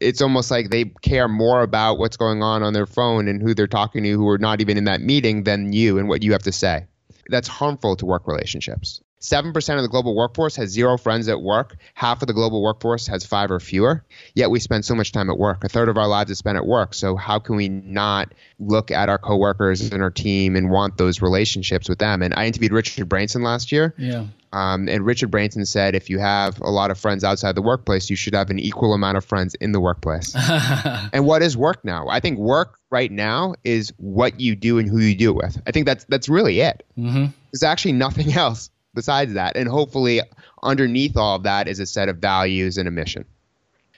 it's 0.00 0.20
almost 0.20 0.50
like 0.50 0.70
they 0.70 0.86
care 1.02 1.28
more 1.28 1.62
about 1.62 1.98
what's 1.98 2.16
going 2.16 2.42
on 2.42 2.62
on 2.62 2.72
their 2.72 2.86
phone 2.86 3.28
and 3.28 3.40
who 3.40 3.54
they're 3.54 3.66
talking 3.66 4.02
to 4.02 4.10
who 4.10 4.28
are 4.28 4.38
not 4.38 4.60
even 4.60 4.76
in 4.76 4.84
that 4.84 5.00
meeting 5.00 5.44
than 5.44 5.72
you 5.72 5.98
and 5.98 6.08
what 6.08 6.22
you 6.22 6.32
have 6.32 6.42
to 6.42 6.52
say. 6.52 6.86
That's 7.28 7.48
harmful 7.48 7.96
to 7.96 8.06
work 8.06 8.26
relationships. 8.26 9.00
7% 9.24 9.76
of 9.76 9.82
the 9.82 9.88
global 9.88 10.14
workforce 10.14 10.54
has 10.56 10.68
zero 10.68 10.98
friends 10.98 11.28
at 11.28 11.40
work. 11.40 11.76
Half 11.94 12.20
of 12.20 12.28
the 12.28 12.34
global 12.34 12.62
workforce 12.62 13.06
has 13.06 13.24
five 13.24 13.50
or 13.50 13.58
fewer. 13.58 14.04
Yet 14.34 14.50
we 14.50 14.60
spend 14.60 14.84
so 14.84 14.94
much 14.94 15.12
time 15.12 15.30
at 15.30 15.38
work. 15.38 15.64
A 15.64 15.68
third 15.68 15.88
of 15.88 15.96
our 15.96 16.06
lives 16.06 16.30
is 16.30 16.36
spent 16.36 16.58
at 16.58 16.66
work. 16.66 16.92
So 16.92 17.16
how 17.16 17.38
can 17.38 17.56
we 17.56 17.70
not 17.70 18.34
look 18.58 18.90
at 18.90 19.08
our 19.08 19.16
coworkers 19.16 19.90
and 19.92 20.02
our 20.02 20.10
team 20.10 20.56
and 20.56 20.70
want 20.70 20.98
those 20.98 21.22
relationships 21.22 21.88
with 21.88 21.98
them? 21.98 22.20
And 22.20 22.34
I 22.34 22.46
interviewed 22.46 22.72
Richard 22.72 23.08
Branson 23.08 23.42
last 23.42 23.72
year. 23.72 23.94
Yeah. 23.96 24.26
Um, 24.52 24.88
and 24.88 25.04
Richard 25.04 25.30
Branson 25.30 25.64
said 25.64 25.94
if 25.94 26.10
you 26.10 26.18
have 26.18 26.60
a 26.60 26.70
lot 26.70 26.90
of 26.90 26.98
friends 26.98 27.24
outside 27.24 27.54
the 27.54 27.62
workplace, 27.62 28.10
you 28.10 28.16
should 28.16 28.34
have 28.34 28.50
an 28.50 28.58
equal 28.58 28.92
amount 28.92 29.16
of 29.16 29.24
friends 29.24 29.54
in 29.54 29.72
the 29.72 29.80
workplace. 29.80 30.36
and 31.12 31.24
what 31.24 31.42
is 31.42 31.56
work 31.56 31.82
now? 31.82 32.06
I 32.08 32.20
think 32.20 32.38
work 32.38 32.78
right 32.90 33.10
now 33.10 33.54
is 33.64 33.92
what 33.96 34.38
you 34.38 34.54
do 34.54 34.78
and 34.78 34.88
who 34.88 34.98
you 34.98 35.16
do 35.16 35.30
it 35.30 35.36
with. 35.36 35.62
I 35.66 35.72
think 35.72 35.86
that's 35.86 36.04
that's 36.04 36.28
really 36.28 36.60
it. 36.60 36.86
Mm-hmm. 36.96 37.26
There's 37.50 37.64
actually 37.64 37.92
nothing 37.92 38.32
else 38.36 38.70
besides 38.94 39.34
that. 39.34 39.56
And 39.56 39.68
hopefully, 39.68 40.20
underneath 40.62 41.16
all 41.16 41.36
of 41.36 41.42
that 41.42 41.68
is 41.68 41.80
a 41.80 41.86
set 41.86 42.08
of 42.08 42.18
values 42.18 42.78
and 42.78 42.88
a 42.88 42.90
mission. 42.90 43.24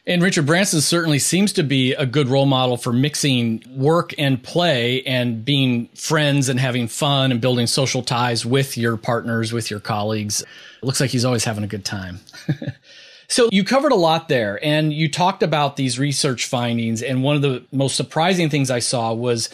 And 0.09 0.23
Richard 0.23 0.47
Branson 0.47 0.81
certainly 0.81 1.19
seems 1.19 1.53
to 1.55 1.65
be 1.65 1.93
a 1.95 2.07
good 2.07 2.29
role 2.29 2.47
model 2.47 2.77
for 2.77 2.93
mixing 2.93 3.65
work 3.77 4.15
and 4.19 4.41
play 4.41 5.03
and 5.03 5.45
being 5.45 5.89
friends 5.97 6.49
and 6.49 6.61
having 6.61 6.87
fun 6.87 7.33
and 7.33 7.41
building 7.41 7.67
social 7.67 8.03
ties 8.03 8.47
with 8.47 8.77
your 8.77 8.97
partners, 8.97 9.53
with 9.53 9.69
your 9.69 9.81
colleagues. 9.81 10.43
It 10.43 10.87
looks 10.87 11.01
like 11.01 11.11
he's 11.11 11.25
always 11.25 11.43
having 11.43 11.65
a 11.65 11.67
good 11.67 11.85
time. 11.85 12.21
so 13.29 13.49
you 13.51 13.65
covered 13.65 13.91
a 13.91 13.97
lot 13.97 14.29
there 14.29 14.65
and 14.65 14.93
you 14.93 15.11
talked 15.11 15.43
about 15.43 15.75
these 15.75 15.99
research 15.99 16.47
findings. 16.47 17.03
And 17.03 17.25
one 17.25 17.35
of 17.35 17.43
the 17.43 17.65
most 17.73 17.97
surprising 17.97 18.49
things 18.49 18.71
I 18.71 18.79
saw 18.79 19.13
was 19.13 19.51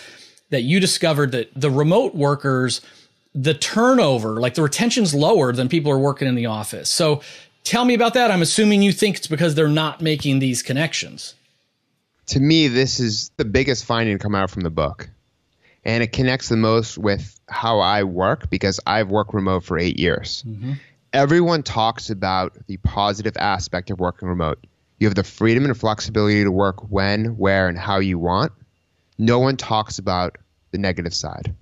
that 0.50 0.62
you 0.62 0.80
discovered 0.80 1.32
that 1.32 1.50
the 1.56 1.70
remote 1.70 2.14
workers 2.14 2.82
the 3.34 3.54
turnover, 3.54 4.40
like 4.40 4.54
the 4.54 4.62
retention's 4.62 5.14
lower 5.14 5.52
than 5.52 5.68
people 5.68 5.90
are 5.90 5.98
working 5.98 6.28
in 6.28 6.34
the 6.34 6.46
office. 6.46 6.90
So 6.90 7.22
tell 7.64 7.84
me 7.84 7.94
about 7.94 8.14
that. 8.14 8.30
I'm 8.30 8.42
assuming 8.42 8.82
you 8.82 8.92
think 8.92 9.16
it's 9.16 9.26
because 9.26 9.54
they're 9.54 9.68
not 9.68 10.00
making 10.00 10.38
these 10.38 10.62
connections. 10.62 11.34
To 12.26 12.40
me, 12.40 12.68
this 12.68 13.00
is 13.00 13.30
the 13.36 13.44
biggest 13.44 13.84
finding 13.84 14.18
come 14.18 14.34
out 14.34 14.50
from 14.50 14.62
the 14.62 14.70
book. 14.70 15.08
And 15.84 16.02
it 16.02 16.12
connects 16.12 16.48
the 16.48 16.56
most 16.56 16.96
with 16.96 17.40
how 17.48 17.80
I 17.80 18.04
work 18.04 18.48
because 18.50 18.78
I've 18.86 19.08
worked 19.08 19.34
remote 19.34 19.64
for 19.64 19.78
eight 19.78 19.98
years. 19.98 20.44
Mm-hmm. 20.46 20.74
Everyone 21.12 21.62
talks 21.62 22.08
about 22.08 22.56
the 22.68 22.76
positive 22.78 23.36
aspect 23.36 23.90
of 23.90 23.98
working 23.98 24.28
remote. 24.28 24.64
You 24.98 25.08
have 25.08 25.16
the 25.16 25.24
freedom 25.24 25.64
and 25.64 25.76
flexibility 25.76 26.44
to 26.44 26.52
work 26.52 26.88
when, 26.90 27.36
where, 27.36 27.68
and 27.68 27.76
how 27.76 27.98
you 27.98 28.18
want. 28.18 28.52
No 29.18 29.40
one 29.40 29.56
talks 29.56 29.98
about 29.98 30.38
the 30.70 30.78
negative 30.78 31.12
side 31.12 31.52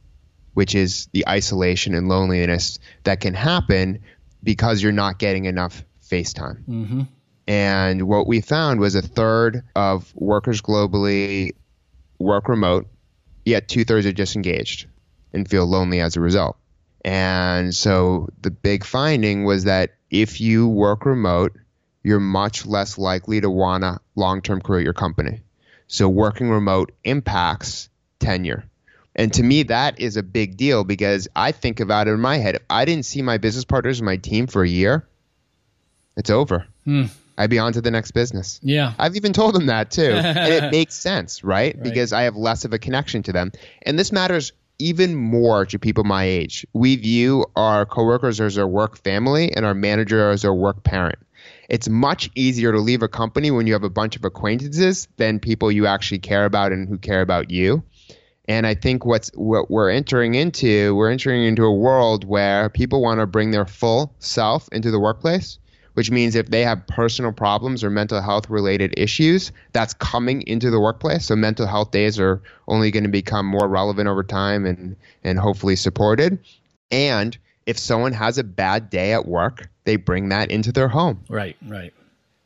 which 0.55 0.75
is 0.75 1.09
the 1.13 1.27
isolation 1.29 1.95
and 1.95 2.09
loneliness 2.09 2.79
that 3.05 3.21
can 3.21 3.35
happen 3.35 4.01
because 4.43 4.83
you're 4.83 4.93
not 4.93 5.19
getting 5.19 5.45
enough 5.45 5.85
face 6.01 6.33
time. 6.33 6.65
Mm-hmm. 6.69 7.03
And 7.47 8.03
what 8.03 8.27
we 8.27 8.41
found 8.41 8.81
was 8.81 8.95
a 8.95 9.03
third 9.03 9.65
of 9.75 10.13
workers 10.15 10.63
globally 10.63 11.53
work 12.19 12.49
remote, 12.49 12.87
yet 13.45 13.69
two 13.69 13.85
thirds 13.85 14.07
are 14.07 14.13
disengaged 14.13 14.87
and 15.33 15.49
feel 15.49 15.67
lonely 15.67 16.01
as 16.01 16.17
a 16.17 16.21
result. 16.21 16.57
And 17.05 17.75
so 17.75 18.29
the 18.41 18.51
big 18.51 18.85
finding 18.85 19.45
was 19.45 19.65
that 19.65 19.95
if 20.11 20.41
you 20.41 20.69
work 20.69 21.07
remote, 21.07 21.57
you're 22.03 22.21
much 22.21 22.67
less 22.67 22.99
likely 22.99 23.41
to 23.41 23.51
want 23.51 23.83
to 23.83 24.01
long 24.17 24.43
term 24.43 24.61
career 24.61 24.81
at 24.81 24.85
your 24.85 24.93
company. 24.93 25.41
So 25.87 26.09
working 26.09 26.51
remote 26.51 26.93
impacts 27.05 27.89
tenure. 28.19 28.65
And 29.17 29.33
to 29.35 29.43
me, 29.43 29.65
that 29.65 30.01
is 30.01 30.17
a 30.17 30.23
big 30.23 30.57
deal 30.57 30.85
because 30.85 31.29
I 31.35 31.53
think 31.53 31.81
about 31.81 32.09
it 32.09 32.13
in 32.13 32.21
my 32.21 32.39
head. 32.39 32.57
If 32.57 32.63
I 32.71 32.85
didn't 32.85 33.07
see 33.07 33.23
my 33.23 33.39
business 33.39 33.65
partners 33.65 33.99
and 33.99 34.07
my 34.07 34.17
team 34.17 34.47
for 34.47 34.63
a 34.63 34.69
year, 34.69 35.07
it's 36.17 36.31
over. 36.31 36.67
Hmm. 36.85 37.07
I'd 37.37 37.51
be 37.51 37.59
on 37.59 37.73
to 37.73 37.81
the 37.81 37.91
next 37.91 38.11
business. 38.13 38.61
Yeah. 38.63 38.93
I've 38.99 39.17
even 39.17 39.33
told 39.33 39.55
them 39.55 39.67
that 39.67 39.91
too. 39.91 40.03
and 40.13 40.53
it 40.53 40.71
makes 40.71 40.95
sense, 40.95 41.43
right? 41.43 41.75
right? 41.75 41.83
Because 41.83 42.13
I 42.13 42.23
have 42.23 42.37
less 42.37 42.65
of 42.65 42.73
a 42.73 42.79
connection 42.79 43.23
to 43.25 43.33
them. 43.33 43.51
And 43.83 43.99
this 43.99 44.13
matters 44.13 44.53
even 44.79 45.15
more 45.15 45.67
to 45.67 45.79
people 45.79 46.05
my 46.05 46.25
age. 46.25 46.67
We 46.73 46.97
view 46.97 47.47
our 47.57 47.87
coworkers 47.87 48.41
as 48.41 48.59
our 48.59 48.67
work 48.67 48.97
family 48.97 49.53
and 49.55 49.65
our 49.65 49.75
manager 49.75 50.31
as 50.31 50.45
our 50.45 50.55
work 50.55 50.83
parent. 50.85 51.19
It's 51.69 51.89
much 51.89 52.31
easier 52.35 52.73
to 52.73 52.79
leave 52.79 53.03
a 53.03 53.09
company 53.09 53.51
when 53.51 53.67
you 53.67 53.73
have 53.75 53.85
a 53.85 53.91
bunch 53.91 54.17
of 54.17 54.25
acquaintances 54.25 55.09
than 55.17 55.39
people 55.39 55.71
you 55.71 55.87
actually 55.87 56.19
care 56.19 56.45
about 56.45 56.73
and 56.73 56.89
who 56.89 56.99
care 56.99 57.21
about 57.21 57.51
you. 57.51 57.83
And 58.49 58.67
I 58.67 58.75
think 58.75 59.05
what's 59.05 59.31
what 59.35 59.71
we're 59.71 59.91
entering 59.91 60.35
into, 60.35 60.95
we're 60.97 61.11
entering 61.11 61.45
into 61.45 61.65
a 61.65 61.75
world 61.75 62.25
where 62.25 62.69
people 62.69 63.03
want 63.03 63.21
to 63.21 63.27
bring 63.27 63.51
their 63.51 63.67
full 63.67 64.15
self 64.19 64.69
into 64.73 64.91
the 64.91 64.99
workplace 64.99 65.59
which 65.95 66.11
means 66.11 66.35
if 66.35 66.49
they 66.49 66.63
have 66.65 66.87
personal 66.87 67.33
problems 67.33 67.83
or 67.83 67.91
mental 67.91 68.21
health 68.21 68.49
related 68.49 68.95
issues, 68.97 69.53
that's 69.73 69.95
coming 69.95 70.43
into 70.47 70.71
the 70.71 70.81
workplace. 70.81 71.27
So 71.27 71.37
mental 71.37 71.67
health 71.67 71.91
days 71.91 72.19
are 72.19 72.43
only 72.69 72.91
going 72.91 73.05
to 73.05 73.11
become 73.11 73.47
more 73.47 73.69
relevant 73.69 74.09
over 74.09 74.23
time 74.23 74.67
and, 74.67 74.97
and 75.25 75.39
hopefully 75.39 75.77
supported. 75.77 76.39
And 76.91 77.37
if 77.67 77.79
someone 77.79 78.13
has 78.13 78.39
a 78.39 78.45
bad 78.45 78.91
day 78.91 79.13
at 79.13 79.27
work, 79.27 79.69
they 79.85 79.97
bring 79.97 80.31
that 80.31 80.51
into 80.51 80.73
their 80.73 80.89
home. 80.89 81.25
Right, 81.29 81.57
right. 81.67 81.93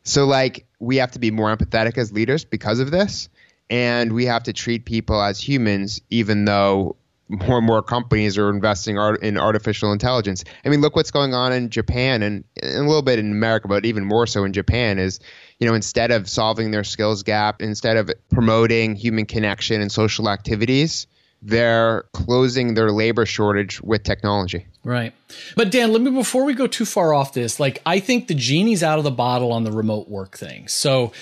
So, 0.02 0.26
like, 0.26 0.66
we 0.80 0.96
have 0.96 1.12
to 1.12 1.18
be 1.18 1.30
more 1.30 1.54
empathetic 1.54 1.96
as 1.96 2.12
leaders 2.12 2.44
because 2.44 2.78
of 2.78 2.90
this. 2.90 3.28
And 3.70 4.12
we 4.12 4.26
have 4.26 4.42
to 4.44 4.52
treat 4.52 4.84
people 4.84 5.20
as 5.20 5.40
humans, 5.40 6.00
even 6.10 6.44
though 6.44 6.96
more 7.28 7.58
and 7.58 7.66
more 7.66 7.82
companies 7.82 8.36
are 8.36 8.50
investing 8.50 8.98
art, 8.98 9.22
in 9.22 9.38
artificial 9.38 9.92
intelligence. 9.92 10.44
I 10.64 10.68
mean, 10.68 10.80
look 10.80 10.94
what's 10.94 11.10
going 11.10 11.34
on 11.34 11.52
in 11.52 11.70
Japan 11.70 12.22
and, 12.22 12.44
and, 12.62 12.76
a 12.76 12.82
little 12.82 13.02
bit 13.02 13.18
in 13.18 13.32
America, 13.32 13.68
but 13.68 13.86
even 13.86 14.04
more 14.04 14.26
so 14.26 14.44
in 14.44 14.52
Japan 14.52 14.98
is, 14.98 15.20
you 15.58 15.66
know, 15.66 15.74
instead 15.74 16.10
of 16.10 16.28
solving 16.28 16.70
their 16.70 16.84
skills 16.84 17.22
gap, 17.22 17.62
instead 17.62 17.96
of 17.96 18.10
promoting 18.30 18.94
human 18.94 19.24
connection 19.24 19.80
and 19.80 19.90
social 19.90 20.28
activities, 20.28 21.06
they're 21.40 22.04
closing 22.12 22.74
their 22.74 22.90
labor 22.90 23.26
shortage 23.26 23.80
with 23.80 24.02
technology. 24.02 24.66
Right. 24.82 25.12
But 25.56 25.70
Dan, 25.70 25.92
let 25.92 26.02
me 26.02 26.10
before 26.10 26.44
we 26.44 26.54
go 26.54 26.66
too 26.66 26.86
far 26.86 27.14
off 27.14 27.32
this, 27.32 27.58
like 27.58 27.80
I 27.84 28.00
think 28.00 28.28
the 28.28 28.34
genie's 28.34 28.82
out 28.82 28.98
of 28.98 29.04
the 29.04 29.10
bottle 29.10 29.52
on 29.52 29.64
the 29.64 29.72
remote 29.72 30.08
work 30.08 30.36
thing. 30.36 30.68
So 30.68 31.12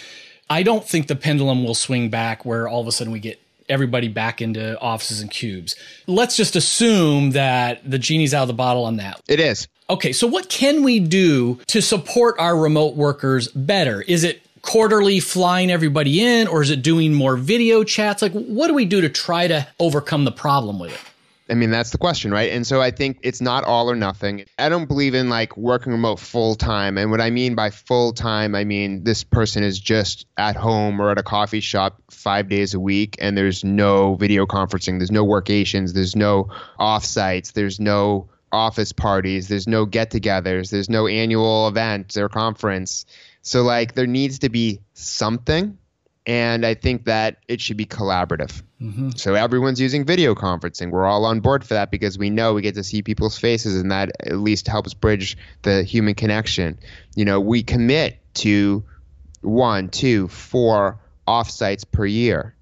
I 0.53 0.63
don't 0.63 0.87
think 0.87 1.07
the 1.07 1.17
pendulum 1.17 1.65
will 1.65 1.75
swing 1.75 2.11
back 2.11 2.45
where 2.45 2.69
all 2.69 2.83
of 2.83 2.87
a 2.87 2.93
sudden 2.93 3.11
we 3.11 3.21
get 3.21 3.41
everybody 3.71 4.09
back 4.09 4.43
into 4.43 4.79
offices 4.81 5.23
and 5.23 5.31
cubes. 5.31 5.75
Let's 6.07 6.37
just 6.37 6.57
assume 6.57 7.31
that 7.31 7.91
the 7.91 7.99
genie's 7.99 8.35
out 8.35 8.43
of 8.43 8.49
the 8.49 8.55
bottle 8.55 8.85
on 8.85 8.99
that. 8.99 9.23
It 9.29 9.41
is. 9.41 9.67
Okay, 9.89 10.13
so 10.13 10.27
what 10.27 10.51
can 10.51 10.83
we 10.83 11.01
do 11.01 11.59
to 11.69 11.81
support 11.81 12.39
our 12.39 12.55
remote 12.55 12.97
workers 12.97 13.49
better? 13.49 14.03
Is 14.03 14.25
it 14.25 14.43
quarterly 14.61 15.21
flying 15.21 15.71
everybody 15.71 16.23
in 16.23 16.47
or 16.47 16.61
is 16.61 16.69
it 16.69 16.83
doing 16.83 17.15
more 17.15 17.39
video 17.39 17.83
chats? 17.83 18.21
Like 18.21 18.33
what 18.33 18.69
do 18.69 18.75
we 18.75 18.85
do 18.85 19.01
to 19.01 19.09
try 19.09 19.49
to 19.49 19.67
overcome 19.81 20.27
the 20.27 20.33
problem 20.33 20.79
with 20.79 20.93
it? 20.93 21.01
I 21.53 21.55
mean, 21.55 21.71
that's 21.71 21.91
the 21.91 21.99
question, 21.99 22.31
right? 22.31 22.51
And 22.51 22.67
so 22.67 22.81
I 22.81 22.91
think 22.91 23.19
it's 23.21 23.43
not 23.43 23.65
all 23.65 23.91
or 23.91 23.95
nothing. 23.95 24.47
I 24.59 24.71
don't 24.71 24.87
believe 24.87 25.13
in 25.13 25.29
like 25.29 25.55
working 25.55 25.93
remote 25.93 26.19
full 26.19 26.55
time. 26.55 26.97
And 26.97 27.11
what 27.11 27.21
I 27.21 27.29
mean 27.29 27.55
by 27.55 27.69
full 27.69 28.15
time, 28.15 28.55
I 28.55 28.65
mean 28.65 29.05
this 29.05 29.23
person 29.23 29.63
is 29.63 29.79
just 29.79 30.25
at 30.39 30.57
home 30.57 30.99
or 30.99 31.11
at 31.11 31.19
a 31.19 31.23
coffee 31.23 31.61
shop 31.61 32.01
five 32.11 32.49
days 32.49 32.73
a 32.73 32.81
week 32.81 33.17
and 33.21 33.37
there's 33.37 33.65
no 33.65 34.15
video 34.15 34.47
conferencing, 34.47 34.99
there's 34.99 35.11
no 35.11 35.27
workations, 35.27 35.93
there's 35.93 36.17
no 36.17 36.49
offsites, 36.81 37.53
there's 37.53 37.79
no 37.79 38.31
office 38.51 38.93
parties, 38.93 39.47
there's 39.49 39.69
no 39.69 39.85
get 39.85 40.11
togethers, 40.11 40.71
there's 40.71 40.89
no 40.89 41.07
annual 41.07 41.69
event 41.69 42.17
or 42.17 42.31
conference. 42.31 43.05
So, 43.43 43.63
like, 43.63 43.95
there 43.95 44.07
needs 44.07 44.39
to 44.39 44.49
be 44.49 44.81
something 44.95 45.77
and 46.27 46.65
I 46.65 46.75
think 46.75 47.05
that 47.07 47.39
it 47.49 47.61
should 47.61 47.77
be 47.77 47.87
collaborative. 47.87 48.63
Mm-hmm. 48.81 49.11
So 49.17 49.35
everyone's 49.35 49.81
using 49.81 50.05
video 50.05 50.35
conferencing. 50.35 50.91
We're 50.91 51.05
all 51.05 51.25
on 51.25 51.41
board 51.41 51.65
for 51.65 51.75
that 51.75 51.91
because 51.91 52.19
we 52.19 52.31
know 52.31 52.55
we 52.55 52.63
get 52.63 52.75
to 52.77 52.85
see 52.85 53.03
people's 53.03 53.39
faces, 53.39 53.81
and 53.81 53.91
that 53.91 54.11
at 54.21 54.37
least 54.37 54.69
helps 54.69 54.95
bridge 54.95 55.37
the 55.63 55.83
human 55.83 56.15
connection. 56.15 56.79
You 57.15 57.25
know, 57.25 57.41
we 57.41 57.63
commit 57.63 58.19
to 58.35 58.85
one, 59.41 59.89
two, 59.89 60.29
four 60.29 60.99
offsites 61.27 61.85
per 61.91 62.07
year. 62.07 62.55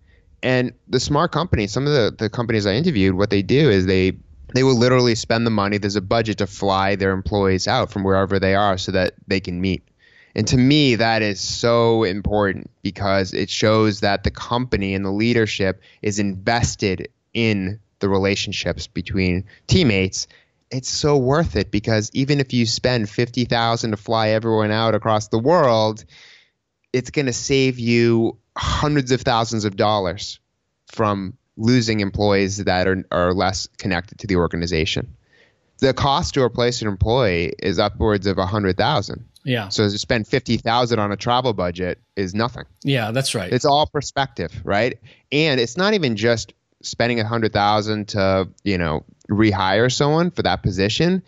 And 0.42 0.72
the 0.88 1.00
smart 1.00 1.32
companies, 1.32 1.70
some 1.70 1.86
of 1.86 1.92
the, 1.92 2.14
the 2.16 2.30
companies 2.30 2.66
I 2.66 2.72
interviewed, 2.72 3.14
what 3.14 3.30
they 3.30 3.42
do 3.42 3.70
is 3.70 3.86
they 3.86 4.12
they 4.54 4.62
will 4.64 4.76
literally 4.76 5.14
spend 5.14 5.46
the 5.46 5.50
money. 5.50 5.78
There's 5.78 5.96
a 5.96 6.00
budget 6.00 6.38
to 6.38 6.46
fly 6.46 6.96
their 6.96 7.12
employees 7.12 7.68
out 7.68 7.92
from 7.92 8.02
wherever 8.02 8.40
they 8.40 8.54
are 8.54 8.78
so 8.78 8.92
that 8.92 9.14
they 9.28 9.38
can 9.38 9.60
meet. 9.60 9.84
And 10.34 10.46
to 10.48 10.56
me, 10.56 10.94
that 10.94 11.22
is 11.22 11.40
so 11.40 12.04
important 12.04 12.70
because 12.82 13.32
it 13.32 13.50
shows 13.50 14.00
that 14.00 14.24
the 14.24 14.30
company 14.30 14.94
and 14.94 15.04
the 15.04 15.10
leadership 15.10 15.82
is 16.02 16.18
invested 16.18 17.08
in 17.34 17.80
the 17.98 18.08
relationships 18.08 18.86
between 18.86 19.44
teammates. 19.66 20.26
It's 20.70 20.88
so 20.88 21.16
worth 21.16 21.56
it 21.56 21.70
because 21.70 22.10
even 22.14 22.40
if 22.40 22.52
you 22.52 22.64
spend 22.64 23.08
50,000 23.08 23.90
to 23.90 23.96
fly 23.96 24.28
everyone 24.28 24.70
out 24.70 24.94
across 24.94 25.28
the 25.28 25.38
world, 25.38 26.04
it's 26.92 27.10
going 27.10 27.26
to 27.26 27.32
save 27.32 27.78
you 27.78 28.38
hundreds 28.56 29.12
of 29.12 29.22
thousands 29.22 29.64
of 29.64 29.76
dollars 29.76 30.38
from 30.86 31.36
losing 31.56 32.00
employees 32.00 32.58
that 32.64 32.88
are, 32.88 33.04
are 33.10 33.34
less 33.34 33.68
connected 33.78 34.18
to 34.20 34.26
the 34.26 34.36
organization. 34.36 35.16
The 35.78 35.94
cost 35.94 36.34
to 36.34 36.42
replace 36.42 36.82
an 36.82 36.88
employee 36.88 37.54
is 37.58 37.78
upwards 37.78 38.26
of 38.26 38.38
a 38.38 38.46
hundred 38.46 38.76
thousand. 38.76 39.24
Yeah. 39.44 39.68
So 39.68 39.88
to 39.88 39.98
spend 39.98 40.26
fifty 40.26 40.56
thousand 40.56 40.98
on 40.98 41.12
a 41.12 41.16
travel 41.16 41.52
budget 41.52 41.98
is 42.16 42.34
nothing. 42.34 42.64
Yeah, 42.82 43.10
that's 43.10 43.34
right. 43.34 43.52
It's 43.52 43.64
all 43.64 43.86
perspective, 43.86 44.52
right? 44.64 44.98
And 45.32 45.60
it's 45.60 45.76
not 45.76 45.94
even 45.94 46.16
just 46.16 46.52
spending 46.82 47.20
a 47.20 47.26
hundred 47.26 47.52
thousand 47.52 48.08
to 48.08 48.48
you 48.64 48.78
know 48.78 49.04
rehire 49.28 49.92
someone 49.92 50.30
for 50.30 50.42
that 50.42 50.62
position. 50.62 51.22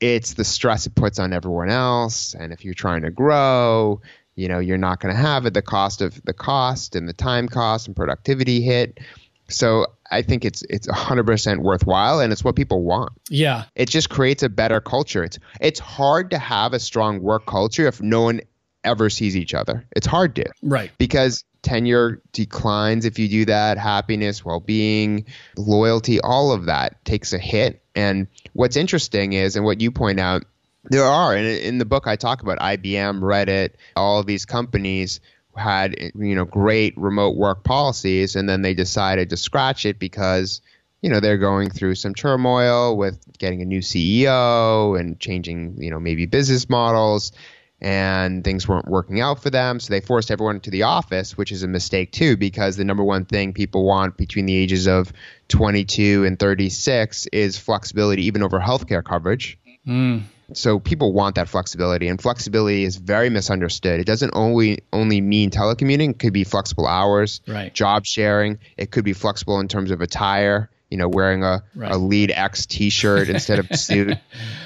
It's 0.00 0.34
the 0.34 0.44
stress 0.44 0.86
it 0.86 0.94
puts 0.94 1.18
on 1.18 1.32
everyone 1.32 1.70
else, 1.70 2.34
and 2.34 2.52
if 2.52 2.64
you're 2.64 2.74
trying 2.74 3.02
to 3.02 3.10
grow, 3.10 4.00
you 4.36 4.46
know 4.46 4.60
you're 4.60 4.78
not 4.78 5.00
going 5.00 5.14
to 5.14 5.20
have 5.20 5.44
it. 5.46 5.54
The 5.54 5.62
cost 5.62 6.00
of 6.00 6.22
the 6.24 6.32
cost 6.32 6.94
and 6.94 7.08
the 7.08 7.12
time 7.12 7.48
cost 7.48 7.88
and 7.88 7.96
productivity 7.96 8.60
hit. 8.60 9.00
So 9.48 9.86
I 10.10 10.22
think 10.22 10.44
it's 10.44 10.62
it's 10.68 10.86
100% 10.86 11.58
worthwhile 11.58 12.20
and 12.20 12.32
it's 12.32 12.44
what 12.44 12.56
people 12.56 12.82
want. 12.82 13.12
Yeah. 13.30 13.64
It 13.74 13.88
just 13.88 14.10
creates 14.10 14.42
a 14.42 14.48
better 14.48 14.80
culture. 14.80 15.24
It's 15.24 15.38
it's 15.60 15.80
hard 15.80 16.30
to 16.30 16.38
have 16.38 16.72
a 16.72 16.80
strong 16.80 17.20
work 17.20 17.46
culture 17.46 17.86
if 17.86 18.00
no 18.02 18.22
one 18.22 18.40
ever 18.84 19.10
sees 19.10 19.36
each 19.36 19.54
other. 19.54 19.86
It's 19.96 20.06
hard 20.06 20.36
to. 20.36 20.50
Right. 20.62 20.90
Because 20.98 21.44
tenure 21.62 22.22
declines 22.32 23.04
if 23.04 23.18
you 23.18 23.28
do 23.28 23.44
that, 23.46 23.78
happiness, 23.78 24.44
well-being, 24.44 25.26
loyalty, 25.56 26.20
all 26.20 26.52
of 26.52 26.66
that 26.66 27.04
takes 27.04 27.32
a 27.32 27.38
hit. 27.38 27.82
And 27.94 28.28
what's 28.52 28.76
interesting 28.76 29.32
is 29.32 29.56
and 29.56 29.64
what 29.64 29.80
you 29.80 29.90
point 29.90 30.20
out 30.20 30.44
there 30.84 31.04
are 31.04 31.36
in, 31.36 31.44
in 31.44 31.78
the 31.78 31.84
book 31.84 32.06
I 32.06 32.16
talk 32.16 32.42
about 32.42 32.58
IBM, 32.58 33.20
Reddit, 33.20 33.72
all 33.96 34.20
of 34.20 34.26
these 34.26 34.44
companies 34.44 35.20
had 35.58 35.94
you 35.98 36.34
know 36.34 36.44
great 36.44 36.96
remote 36.96 37.36
work 37.36 37.64
policies, 37.64 38.36
and 38.36 38.48
then 38.48 38.62
they 38.62 38.74
decided 38.74 39.30
to 39.30 39.36
scratch 39.36 39.84
it 39.84 39.98
because 39.98 40.60
you 41.02 41.10
know 41.10 41.20
they're 41.20 41.38
going 41.38 41.70
through 41.70 41.94
some 41.94 42.14
turmoil 42.14 42.96
with 42.96 43.18
getting 43.38 43.62
a 43.62 43.64
new 43.64 43.80
CEO 43.80 44.98
and 44.98 45.18
changing 45.20 45.80
you 45.82 45.90
know 45.90 46.00
maybe 46.00 46.26
business 46.26 46.68
models 46.68 47.32
and 47.80 48.42
things 48.42 48.66
weren't 48.66 48.88
working 48.88 49.20
out 49.20 49.40
for 49.40 49.50
them 49.50 49.78
so 49.78 49.92
they 49.92 50.00
forced 50.00 50.32
everyone 50.32 50.56
into 50.56 50.70
the 50.70 50.82
office 50.82 51.36
which 51.36 51.52
is 51.52 51.62
a 51.62 51.68
mistake 51.68 52.10
too 52.10 52.36
because 52.36 52.76
the 52.76 52.84
number 52.84 53.04
one 53.04 53.24
thing 53.24 53.52
people 53.52 53.84
want 53.84 54.16
between 54.16 54.46
the 54.46 54.56
ages 54.56 54.88
of 54.88 55.12
22 55.46 56.24
and 56.24 56.40
36 56.40 57.26
is 57.26 57.56
flexibility 57.56 58.24
even 58.24 58.42
over 58.42 58.58
healthcare 58.58 59.04
coverage 59.04 59.56
mm. 59.86 60.20
So 60.54 60.78
people 60.78 61.12
want 61.12 61.34
that 61.34 61.48
flexibility, 61.48 62.08
and 62.08 62.20
flexibility 62.20 62.84
is 62.84 62.96
very 62.96 63.28
misunderstood. 63.28 64.00
It 64.00 64.06
doesn't 64.06 64.32
only 64.34 64.78
only 64.92 65.20
mean 65.20 65.50
telecommuting; 65.50 66.10
it 66.10 66.18
could 66.18 66.32
be 66.32 66.44
flexible 66.44 66.86
hours, 66.86 67.42
right. 67.46 67.72
job 67.74 68.06
sharing. 68.06 68.58
It 68.76 68.90
could 68.90 69.04
be 69.04 69.12
flexible 69.12 69.60
in 69.60 69.68
terms 69.68 69.90
of 69.90 70.00
attire. 70.00 70.70
You 70.90 70.96
know, 70.96 71.08
wearing 71.08 71.44
a, 71.44 71.62
right. 71.74 71.92
a 71.92 71.96
LeadX 71.96 72.66
T-shirt 72.66 73.28
instead 73.28 73.58
of 73.58 73.78
suit 73.78 74.16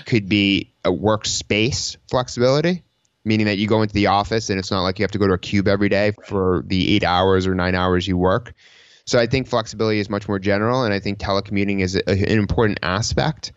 could 0.06 0.28
be 0.28 0.72
a 0.84 0.90
workspace 0.90 1.96
flexibility, 2.08 2.84
meaning 3.24 3.46
that 3.46 3.58
you 3.58 3.66
go 3.66 3.82
into 3.82 3.92
the 3.92 4.06
office 4.06 4.48
and 4.48 4.60
it's 4.60 4.70
not 4.70 4.82
like 4.82 5.00
you 5.00 5.02
have 5.02 5.10
to 5.10 5.18
go 5.18 5.26
to 5.26 5.32
a 5.32 5.38
cube 5.38 5.66
every 5.66 5.88
day 5.88 6.12
for 6.26 6.62
the 6.68 6.94
eight 6.94 7.02
hours 7.02 7.48
or 7.48 7.56
nine 7.56 7.74
hours 7.74 8.06
you 8.06 8.16
work. 8.16 8.54
So 9.04 9.18
I 9.18 9.26
think 9.26 9.48
flexibility 9.48 9.98
is 9.98 10.08
much 10.08 10.28
more 10.28 10.38
general, 10.38 10.84
and 10.84 10.94
I 10.94 11.00
think 11.00 11.18
telecommuting 11.18 11.80
is 11.80 11.96
a, 11.96 12.08
an 12.08 12.38
important 12.38 12.78
aspect 12.84 13.50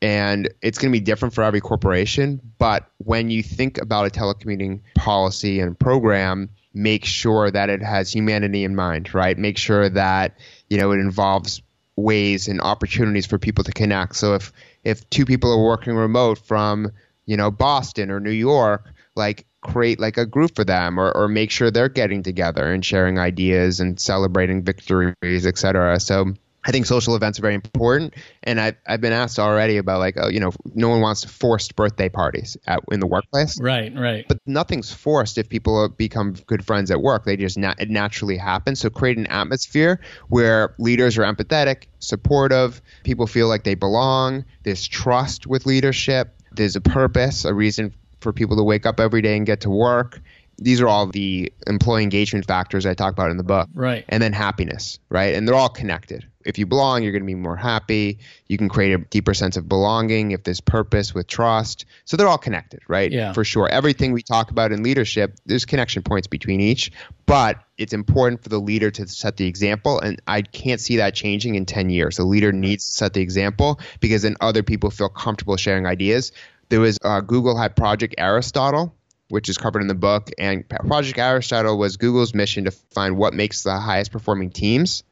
and 0.00 0.48
it's 0.62 0.78
going 0.78 0.92
to 0.92 0.98
be 0.98 1.04
different 1.04 1.34
for 1.34 1.42
every 1.42 1.60
corporation. 1.60 2.40
But 2.58 2.88
when 2.98 3.30
you 3.30 3.42
think 3.42 3.78
about 3.78 4.06
a 4.06 4.10
telecommuting 4.10 4.80
policy 4.94 5.60
and 5.60 5.78
program, 5.78 6.50
make 6.74 7.04
sure 7.04 7.50
that 7.50 7.70
it 7.70 7.82
has 7.82 8.12
humanity 8.12 8.64
in 8.64 8.76
mind, 8.76 9.12
right? 9.14 9.36
Make 9.36 9.58
sure 9.58 9.88
that 9.88 10.38
you 10.68 10.78
know 10.78 10.92
it 10.92 10.98
involves 10.98 11.62
ways 11.96 12.46
and 12.46 12.60
opportunities 12.60 13.26
for 13.26 13.38
people 13.38 13.64
to 13.64 13.72
connect. 13.72 14.16
So 14.16 14.34
if 14.34 14.52
if 14.84 15.08
two 15.10 15.24
people 15.24 15.52
are 15.52 15.62
working 15.62 15.94
remote 15.94 16.38
from 16.38 16.92
you 17.26 17.36
know 17.36 17.50
Boston 17.50 18.10
or 18.10 18.20
New 18.20 18.30
York, 18.30 18.90
like 19.16 19.46
create 19.60 19.98
like 19.98 20.16
a 20.16 20.24
group 20.24 20.54
for 20.54 20.64
them 20.64 20.98
or, 20.98 21.10
or 21.16 21.28
make 21.28 21.50
sure 21.50 21.70
they're 21.70 21.88
getting 21.88 22.22
together 22.22 22.72
and 22.72 22.84
sharing 22.84 23.18
ideas 23.18 23.80
and 23.80 23.98
celebrating 23.98 24.62
victories, 24.62 25.46
et 25.46 25.58
cetera. 25.58 25.98
So 25.98 26.34
I 26.68 26.70
think 26.70 26.84
social 26.84 27.16
events 27.16 27.38
are 27.38 27.42
very 27.42 27.54
important, 27.54 28.12
and 28.42 28.60
I've 28.60 28.76
I've 28.86 29.00
been 29.00 29.14
asked 29.14 29.38
already 29.38 29.78
about 29.78 30.00
like 30.00 30.16
oh 30.18 30.28
you 30.28 30.38
know 30.38 30.52
no 30.74 30.90
one 30.90 31.00
wants 31.00 31.24
forced 31.24 31.74
birthday 31.74 32.10
parties 32.10 32.58
at, 32.66 32.80
in 32.92 33.00
the 33.00 33.06
workplace. 33.06 33.58
Right, 33.58 33.90
right. 33.96 34.26
But 34.28 34.38
nothing's 34.44 34.92
forced 34.92 35.38
if 35.38 35.48
people 35.48 35.88
become 35.88 36.34
good 36.46 36.66
friends 36.66 36.90
at 36.90 37.00
work. 37.00 37.24
They 37.24 37.38
just 37.38 37.56
na- 37.56 37.74
it 37.78 37.88
naturally 37.88 38.36
happens. 38.36 38.80
So 38.80 38.90
create 38.90 39.16
an 39.16 39.26
atmosphere 39.28 40.00
where 40.28 40.74
leaders 40.78 41.16
are 41.16 41.22
empathetic, 41.22 41.84
supportive, 42.00 42.82
people 43.02 43.26
feel 43.26 43.48
like 43.48 43.64
they 43.64 43.74
belong. 43.74 44.44
There's 44.64 44.86
trust 44.86 45.46
with 45.46 45.64
leadership. 45.64 46.36
There's 46.52 46.76
a 46.76 46.82
purpose, 46.82 47.46
a 47.46 47.54
reason 47.54 47.94
for 48.20 48.34
people 48.34 48.58
to 48.58 48.62
wake 48.62 48.84
up 48.84 49.00
every 49.00 49.22
day 49.22 49.38
and 49.38 49.46
get 49.46 49.62
to 49.62 49.70
work 49.70 50.20
these 50.58 50.80
are 50.80 50.88
all 50.88 51.06
the 51.06 51.52
employee 51.66 52.02
engagement 52.02 52.44
factors 52.46 52.84
I 52.84 52.94
talk 52.94 53.12
about 53.12 53.30
in 53.30 53.36
the 53.36 53.44
book. 53.44 53.68
Right. 53.74 54.04
And 54.08 54.22
then 54.22 54.32
happiness, 54.32 54.98
right? 55.08 55.34
And 55.34 55.46
they're 55.46 55.54
all 55.54 55.68
connected. 55.68 56.26
If 56.48 56.56
you 56.58 56.64
belong, 56.64 57.02
you're 57.02 57.12
going 57.12 57.22
to 57.22 57.26
be 57.26 57.34
more 57.34 57.56
happy. 57.56 58.20
You 58.48 58.56
can 58.56 58.70
create 58.70 58.94
a 58.94 58.98
deeper 58.98 59.34
sense 59.34 59.58
of 59.58 59.68
belonging 59.68 60.30
if 60.30 60.44
there's 60.44 60.62
purpose 60.62 61.14
with 61.14 61.26
trust. 61.26 61.84
So 62.06 62.16
they're 62.16 62.26
all 62.26 62.38
connected, 62.38 62.80
right? 62.88 63.12
Yeah. 63.12 63.34
For 63.34 63.44
sure. 63.44 63.68
Everything 63.68 64.12
we 64.12 64.22
talk 64.22 64.50
about 64.50 64.72
in 64.72 64.82
leadership, 64.82 65.36
there's 65.44 65.66
connection 65.66 66.02
points 66.02 66.26
between 66.26 66.62
each, 66.62 66.90
but 67.26 67.62
it's 67.76 67.92
important 67.92 68.42
for 68.42 68.48
the 68.48 68.58
leader 68.58 68.90
to 68.90 69.06
set 69.06 69.36
the 69.36 69.46
example. 69.46 70.00
And 70.00 70.22
I 70.26 70.40
can't 70.40 70.80
see 70.80 70.96
that 70.96 71.14
changing 71.14 71.54
in 71.54 71.66
10 71.66 71.90
years. 71.90 72.16
The 72.16 72.24
leader 72.24 72.50
needs 72.50 72.86
to 72.86 72.92
set 72.92 73.12
the 73.12 73.20
example 73.20 73.78
because 74.00 74.22
then 74.22 74.36
other 74.40 74.62
people 74.62 74.90
feel 74.90 75.10
comfortable 75.10 75.58
sharing 75.58 75.84
ideas. 75.84 76.32
There 76.70 76.80
was 76.80 76.98
uh, 77.04 77.20
Google 77.20 77.58
had 77.58 77.76
Project 77.76 78.14
Aristotle, 78.16 78.94
which 79.28 79.50
is 79.50 79.58
covered 79.58 79.82
in 79.82 79.88
the 79.88 79.94
book. 79.94 80.30
And 80.38 80.66
Project 80.68 81.18
Aristotle 81.18 81.76
was 81.76 81.98
Google's 81.98 82.34
mission 82.34 82.64
to 82.64 82.70
find 82.70 83.18
what 83.18 83.34
makes 83.34 83.62
the 83.62 83.78
highest 83.78 84.12
performing 84.12 84.50
teams. 84.50 85.04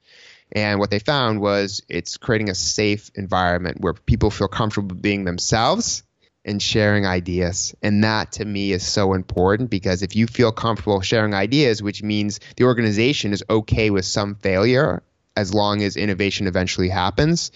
And 0.53 0.79
what 0.79 0.91
they 0.91 0.99
found 0.99 1.41
was 1.41 1.83
it's 1.89 2.17
creating 2.17 2.51
a 2.51 2.55
safe 2.55 3.11
environment 3.15 3.81
where 3.81 3.95
people 3.95 4.31
feel 4.31 4.49
comfortable 4.49 4.95
being 4.95 5.25
themselves 5.25 6.03
and 6.45 6.63
sharing 6.63 7.05
ideas. 7.05 7.75
And 7.83 8.05
that 8.05 8.33
to 8.33 8.45
me 8.45 8.73
is 8.73 8.87
so 8.87 9.15
important 9.15 9.69
because 9.69 10.03
if 10.03 10.15
you 10.15 10.27
feel 10.27 10.53
comfortable 10.53 11.01
sharing 11.01 11.35
ideas, 11.35 11.83
which 11.83 12.03
means 12.03 12.39
the 12.57 12.65
organization 12.65 13.33
is 13.33 13.43
okay 13.51 13.91
with 13.91 14.05
some 14.05 14.37
failure 14.37 15.03
as 15.37 15.53
long 15.53 15.83
as 15.83 15.97
innovation 15.97 16.47
eventually 16.47 16.89
happens. 16.89 17.51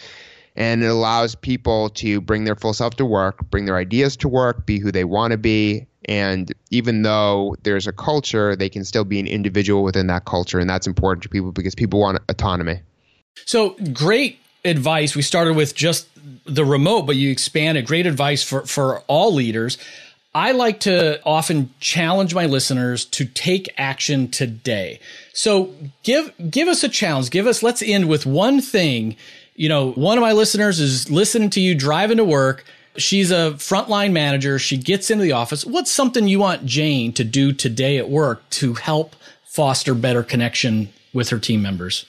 And 0.56 0.82
it 0.82 0.88
allows 0.88 1.36
people 1.36 1.90
to 1.90 2.20
bring 2.20 2.42
their 2.44 2.56
full 2.56 2.74
self 2.74 2.96
to 2.96 3.06
work, 3.06 3.48
bring 3.50 3.64
their 3.64 3.76
ideas 3.76 4.16
to 4.18 4.28
work, 4.28 4.66
be 4.66 4.80
who 4.80 4.90
they 4.90 5.04
want 5.04 5.30
to 5.30 5.38
be, 5.38 5.86
and 6.08 6.52
even 6.70 7.02
though 7.02 7.56
there's 7.62 7.86
a 7.86 7.92
culture, 7.92 8.56
they 8.56 8.68
can 8.68 8.84
still 8.84 9.04
be 9.04 9.20
an 9.20 9.26
individual 9.26 9.82
within 9.82 10.06
that 10.06 10.24
culture. 10.24 10.58
And 10.58 10.68
that's 10.68 10.86
important 10.86 11.22
to 11.24 11.28
people 11.28 11.52
because 11.52 11.74
people 11.74 12.00
want 12.00 12.18
autonomy. 12.28 12.80
So 13.46 13.76
great 13.92 14.38
advice. 14.64 15.14
We 15.14 15.22
started 15.22 15.56
with 15.56 15.74
just 15.74 16.08
the 16.44 16.64
remote, 16.64 17.02
but 17.02 17.16
you 17.16 17.30
expanded 17.30 17.86
great 17.86 18.06
advice 18.06 18.42
for, 18.42 18.66
for 18.66 19.00
all 19.00 19.32
leaders. 19.32 19.78
I 20.34 20.52
like 20.52 20.80
to 20.80 21.20
often 21.24 21.74
challenge 21.80 22.34
my 22.34 22.46
listeners 22.46 23.04
to 23.06 23.24
take 23.24 23.68
action 23.76 24.28
today. 24.28 25.00
So 25.32 25.74
give 26.04 26.32
give 26.50 26.68
us 26.68 26.84
a 26.84 26.88
challenge. 26.88 27.30
Give 27.30 27.48
us 27.48 27.64
let's 27.64 27.82
end 27.82 28.08
with 28.08 28.26
one 28.26 28.60
thing. 28.60 29.16
You 29.56 29.68
know, 29.68 29.90
one 29.92 30.16
of 30.16 30.22
my 30.22 30.32
listeners 30.32 30.78
is 30.78 31.10
listening 31.10 31.50
to 31.50 31.60
you 31.60 31.74
driving 31.74 32.18
to 32.18 32.24
work 32.24 32.64
She's 32.96 33.30
a 33.30 33.52
frontline 33.52 34.12
manager. 34.12 34.58
She 34.58 34.76
gets 34.76 35.10
into 35.10 35.22
the 35.22 35.32
office. 35.32 35.64
What's 35.64 35.92
something 35.92 36.26
you 36.26 36.40
want 36.40 36.66
Jane 36.66 37.12
to 37.14 37.24
do 37.24 37.52
today 37.52 37.98
at 37.98 38.10
work 38.10 38.48
to 38.50 38.74
help 38.74 39.14
foster 39.44 39.94
better 39.94 40.22
connection 40.22 40.92
with 41.12 41.28
her 41.30 41.38
team 41.38 41.62
members? 41.62 42.06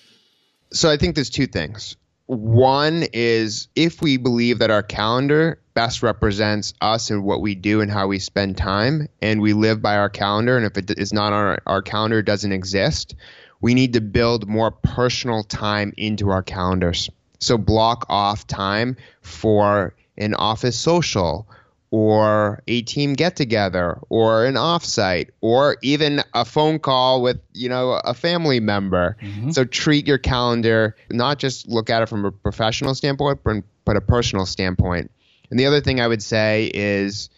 So 0.71 0.89
I 0.89 0.97
think 0.97 1.15
there's 1.15 1.29
two 1.29 1.47
things. 1.47 1.97
One 2.27 3.03
is 3.13 3.67
if 3.75 4.01
we 4.01 4.17
believe 4.17 4.59
that 4.59 4.71
our 4.71 4.83
calendar 4.83 5.59
best 5.73 6.01
represents 6.01 6.73
us 6.81 7.09
and 7.09 7.23
what 7.23 7.41
we 7.41 7.55
do 7.55 7.81
and 7.81 7.91
how 7.91 8.07
we 8.07 8.19
spend 8.19 8.57
time, 8.57 9.07
and 9.21 9.41
we 9.41 9.53
live 9.53 9.81
by 9.81 9.97
our 9.97 10.09
calendar, 10.09 10.57
and 10.57 10.65
if 10.65 10.77
it 10.77 10.97
is 10.97 11.13
not 11.13 11.33
on 11.33 11.45
our, 11.45 11.59
our 11.65 11.81
calendar, 11.81 12.21
doesn't 12.21 12.51
exist, 12.51 13.15
we 13.59 13.73
need 13.73 13.93
to 13.93 14.01
build 14.01 14.47
more 14.47 14.71
personal 14.71 15.43
time 15.43 15.93
into 15.97 16.29
our 16.29 16.43
calendars. 16.43 17.09
So 17.39 17.57
block 17.57 18.05
off 18.09 18.47
time 18.47 18.97
for 19.21 19.93
an 20.17 20.33
office 20.35 20.77
social 20.77 21.47
or 21.91 22.63
a 22.67 22.81
team 22.83 23.13
get 23.13 23.35
together 23.35 23.99
or 24.09 24.45
an 24.45 24.55
offsite 24.55 25.29
or 25.41 25.75
even 25.81 26.23
a 26.33 26.45
phone 26.45 26.79
call 26.79 27.21
with 27.21 27.39
you 27.53 27.67
know 27.67 27.99
a 28.05 28.13
family 28.13 28.59
member. 28.59 29.17
Mm-hmm. 29.21 29.51
so 29.51 29.65
treat 29.65 30.07
your 30.07 30.17
calendar 30.17 30.95
not 31.09 31.37
just 31.37 31.67
look 31.67 31.89
at 31.89 32.01
it 32.01 32.07
from 32.07 32.25
a 32.25 32.31
professional 32.31 32.95
standpoint 32.95 33.41
but 33.43 33.97
a 33.97 34.01
personal 34.01 34.45
standpoint. 34.45 35.11
And 35.49 35.59
the 35.59 35.65
other 35.65 35.81
thing 35.81 35.99
i 35.99 36.07
would 36.07 36.23
say 36.23 36.71
is 36.73 37.29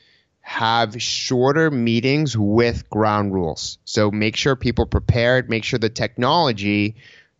have 0.42 1.02
shorter 1.02 1.72
meetings 1.72 2.38
with 2.38 2.90
ground 2.90 3.34
rules. 3.34 3.78
So 3.86 4.12
make 4.12 4.36
sure 4.36 4.56
people 4.56 4.86
prepared 4.86 5.50
make 5.50 5.64
sure 5.64 5.80
the 5.80 5.90
technology 5.90 6.96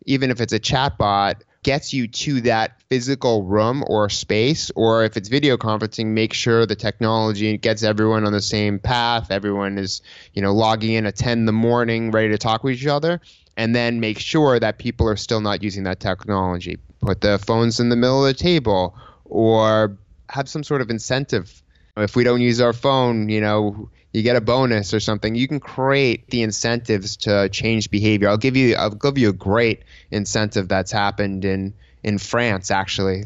even 0.06 0.30
if 0.30 0.40
it's 0.40 0.52
a 0.52 0.60
chatbot 0.60 1.42
gets 1.64 1.92
you 1.92 2.06
to 2.06 2.42
that 2.42 2.80
physical 2.88 3.42
room 3.42 3.82
or 3.88 4.08
space, 4.08 4.70
or 4.76 5.02
if 5.04 5.16
it's 5.16 5.28
video 5.28 5.56
conferencing, 5.56 6.06
make 6.06 6.32
sure 6.32 6.64
the 6.64 6.76
technology 6.76 7.56
gets 7.58 7.82
everyone 7.82 8.24
on 8.24 8.32
the 8.32 8.40
same 8.40 8.78
path. 8.78 9.32
Everyone 9.32 9.76
is, 9.78 10.00
you 10.34 10.42
know, 10.42 10.54
logging 10.54 10.92
in 10.92 11.06
at 11.06 11.16
10 11.16 11.40
in 11.40 11.44
the 11.46 11.52
morning, 11.52 12.12
ready 12.12 12.28
to 12.28 12.38
talk 12.38 12.62
with 12.62 12.74
each 12.74 12.86
other, 12.86 13.20
and 13.56 13.74
then 13.74 13.98
make 13.98 14.20
sure 14.20 14.60
that 14.60 14.78
people 14.78 15.08
are 15.08 15.16
still 15.16 15.40
not 15.40 15.62
using 15.62 15.82
that 15.84 15.98
technology. 15.98 16.78
Put 17.00 17.20
the 17.20 17.38
phones 17.38 17.80
in 17.80 17.88
the 17.88 17.96
middle 17.96 18.24
of 18.24 18.36
the 18.36 18.40
table, 18.40 18.96
or 19.24 19.96
have 20.28 20.48
some 20.48 20.62
sort 20.62 20.80
of 20.80 20.90
incentive. 20.90 21.62
If 21.96 22.14
we 22.14 22.24
don't 22.24 22.40
use 22.40 22.60
our 22.60 22.72
phone, 22.72 23.28
you 23.28 23.40
know, 23.40 23.88
you 24.14 24.22
get 24.22 24.36
a 24.36 24.40
bonus 24.40 24.94
or 24.94 25.00
something. 25.00 25.34
You 25.34 25.48
can 25.48 25.58
create 25.58 26.30
the 26.30 26.42
incentives 26.42 27.16
to 27.18 27.48
change 27.48 27.90
behavior. 27.90 28.28
I'll 28.28 28.38
give 28.38 28.56
you 28.56 28.76
I'll 28.76 28.90
give 28.90 29.18
you 29.18 29.28
a 29.28 29.32
great 29.32 29.82
incentive 30.12 30.68
that's 30.68 30.92
happened 30.92 31.44
in 31.44 31.74
in 32.04 32.18
France 32.18 32.70
actually. 32.70 33.24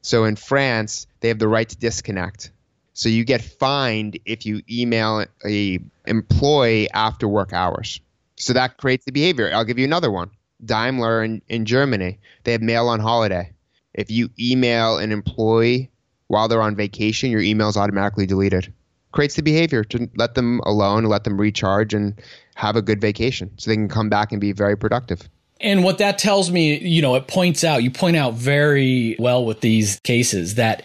So 0.00 0.24
in 0.24 0.36
France, 0.36 1.06
they 1.20 1.28
have 1.28 1.38
the 1.38 1.46
right 1.46 1.68
to 1.68 1.76
disconnect. 1.76 2.50
So 2.94 3.10
you 3.10 3.24
get 3.24 3.42
fined 3.42 4.18
if 4.24 4.46
you 4.46 4.62
email 4.68 5.26
a 5.46 5.78
employee 6.06 6.90
after 6.90 7.28
work 7.28 7.52
hours. 7.52 8.00
So 8.36 8.54
that 8.54 8.78
creates 8.78 9.04
the 9.04 9.12
behavior. 9.12 9.50
I'll 9.52 9.64
give 9.64 9.78
you 9.78 9.84
another 9.84 10.10
one. 10.10 10.30
Daimler 10.64 11.22
in, 11.22 11.42
in 11.48 11.66
Germany, 11.66 12.18
they 12.44 12.52
have 12.52 12.62
mail 12.62 12.88
on 12.88 12.98
holiday. 13.00 13.52
If 13.92 14.10
you 14.10 14.30
email 14.38 14.96
an 14.96 15.12
employee 15.12 15.90
while 16.28 16.48
they're 16.48 16.62
on 16.62 16.76
vacation, 16.76 17.30
your 17.30 17.42
email 17.42 17.68
is 17.68 17.76
automatically 17.76 18.24
deleted 18.24 18.72
creates 19.12 19.34
the 19.34 19.42
behavior 19.42 19.84
to 19.84 20.08
let 20.16 20.34
them 20.34 20.60
alone, 20.64 21.04
let 21.04 21.24
them 21.24 21.40
recharge 21.40 21.94
and 21.94 22.20
have 22.54 22.76
a 22.76 22.82
good 22.82 23.00
vacation 23.00 23.50
so 23.56 23.70
they 23.70 23.76
can 23.76 23.88
come 23.88 24.08
back 24.08 24.32
and 24.32 24.40
be 24.40 24.52
very 24.52 24.76
productive. 24.76 25.28
And 25.60 25.84
what 25.84 25.98
that 25.98 26.18
tells 26.18 26.50
me, 26.50 26.78
you 26.78 27.02
know, 27.02 27.14
it 27.16 27.26
points 27.26 27.64
out, 27.64 27.82
you 27.82 27.90
point 27.90 28.16
out 28.16 28.34
very 28.34 29.16
well 29.18 29.44
with 29.44 29.60
these 29.60 30.00
cases 30.00 30.54
that 30.54 30.82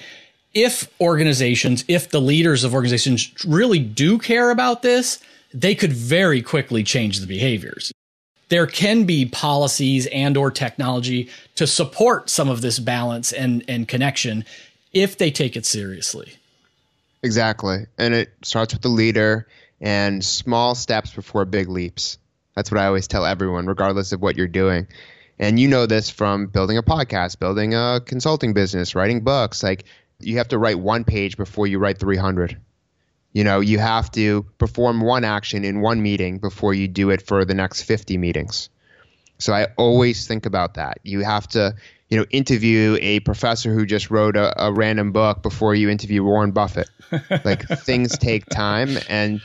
if 0.54 0.90
organizations, 1.00 1.84
if 1.88 2.10
the 2.10 2.22
leaders 2.22 2.64
of 2.64 2.74
organizations 2.74 3.32
really 3.46 3.80
do 3.80 4.18
care 4.18 4.52
about 4.52 4.82
this, 4.82 5.20
they 5.54 5.76
could 5.76 5.94
very 5.94 6.42
quickly 6.42 6.84
change 6.84 7.20
the 7.20 7.28
behaviors. 7.28 7.92
There 8.50 8.68
can 8.68 9.06
be 9.06 9.26
policies 9.26 10.08
and 10.08 10.38
or 10.38 10.52
technology 10.52 11.30
to 11.56 11.66
support 11.66 12.30
some 12.30 12.50
of 12.50 12.62
this 12.62 12.80
balance 12.80 13.32
and, 13.32 13.64
and 13.68 13.88
connection 13.88 14.46
if 14.94 15.18
they 15.18 15.32
take 15.32 15.56
it 15.56 15.66
seriously. 15.66 16.36
Exactly. 17.26 17.88
And 17.98 18.14
it 18.14 18.32
starts 18.44 18.72
with 18.74 18.84
the 18.84 18.90
leader 18.90 19.48
and 19.82 20.24
small 20.24 20.76
steps 20.76 21.12
before 21.12 21.44
big 21.46 21.68
leaps. 21.68 22.20
That's 22.56 22.70
what 22.70 22.80
I 22.80 22.86
always 22.86 23.08
tell 23.08 23.26
everyone, 23.26 23.66
regardless 23.66 24.12
of 24.12 24.22
what 24.22 24.38
you're 24.38 24.48
doing. 24.48 24.88
And 25.40 25.60
you 25.60 25.68
know 25.68 25.88
this 25.88 26.12
from 26.12 26.46
building 26.46 26.78
a 26.78 26.84
podcast, 26.84 27.40
building 27.40 27.74
a 27.74 28.00
consulting 28.06 28.54
business, 28.54 28.94
writing 28.94 29.22
books. 29.22 29.64
Like 29.64 29.86
you 30.20 30.38
have 30.38 30.50
to 30.50 30.60
write 30.60 30.78
one 30.78 31.04
page 31.04 31.36
before 31.36 31.66
you 31.66 31.80
write 31.80 31.98
300. 31.98 32.58
You 33.34 33.44
know, 33.44 33.60
you 33.60 33.80
have 33.80 34.12
to 34.12 34.44
perform 34.60 35.02
one 35.02 35.24
action 35.24 35.66
in 35.66 35.82
one 35.82 36.04
meeting 36.04 36.38
before 36.38 36.76
you 36.76 36.88
do 36.88 37.10
it 37.10 37.24
for 37.24 37.44
the 37.44 37.56
next 37.56 37.82
50 37.82 38.18
meetings. 38.20 38.70
So 39.40 39.52
I 39.52 39.70
always 39.78 40.28
think 40.28 40.46
about 40.46 40.76
that. 40.76 41.00
You 41.02 41.22
have 41.22 41.48
to, 41.50 41.76
you 42.10 42.18
know, 42.18 42.26
interview 42.30 42.98
a 43.02 43.20
professor 43.22 43.74
who 43.74 43.86
just 43.86 44.12
wrote 44.12 44.38
a, 44.38 44.64
a 44.64 44.72
random 44.72 45.12
book 45.12 45.42
before 45.42 45.74
you 45.74 45.90
interview 45.90 46.24
Warren 46.24 46.52
Buffett. 46.52 46.90
like 47.44 47.68
things 47.80 48.18
take 48.18 48.46
time 48.48 48.98
and 49.10 49.42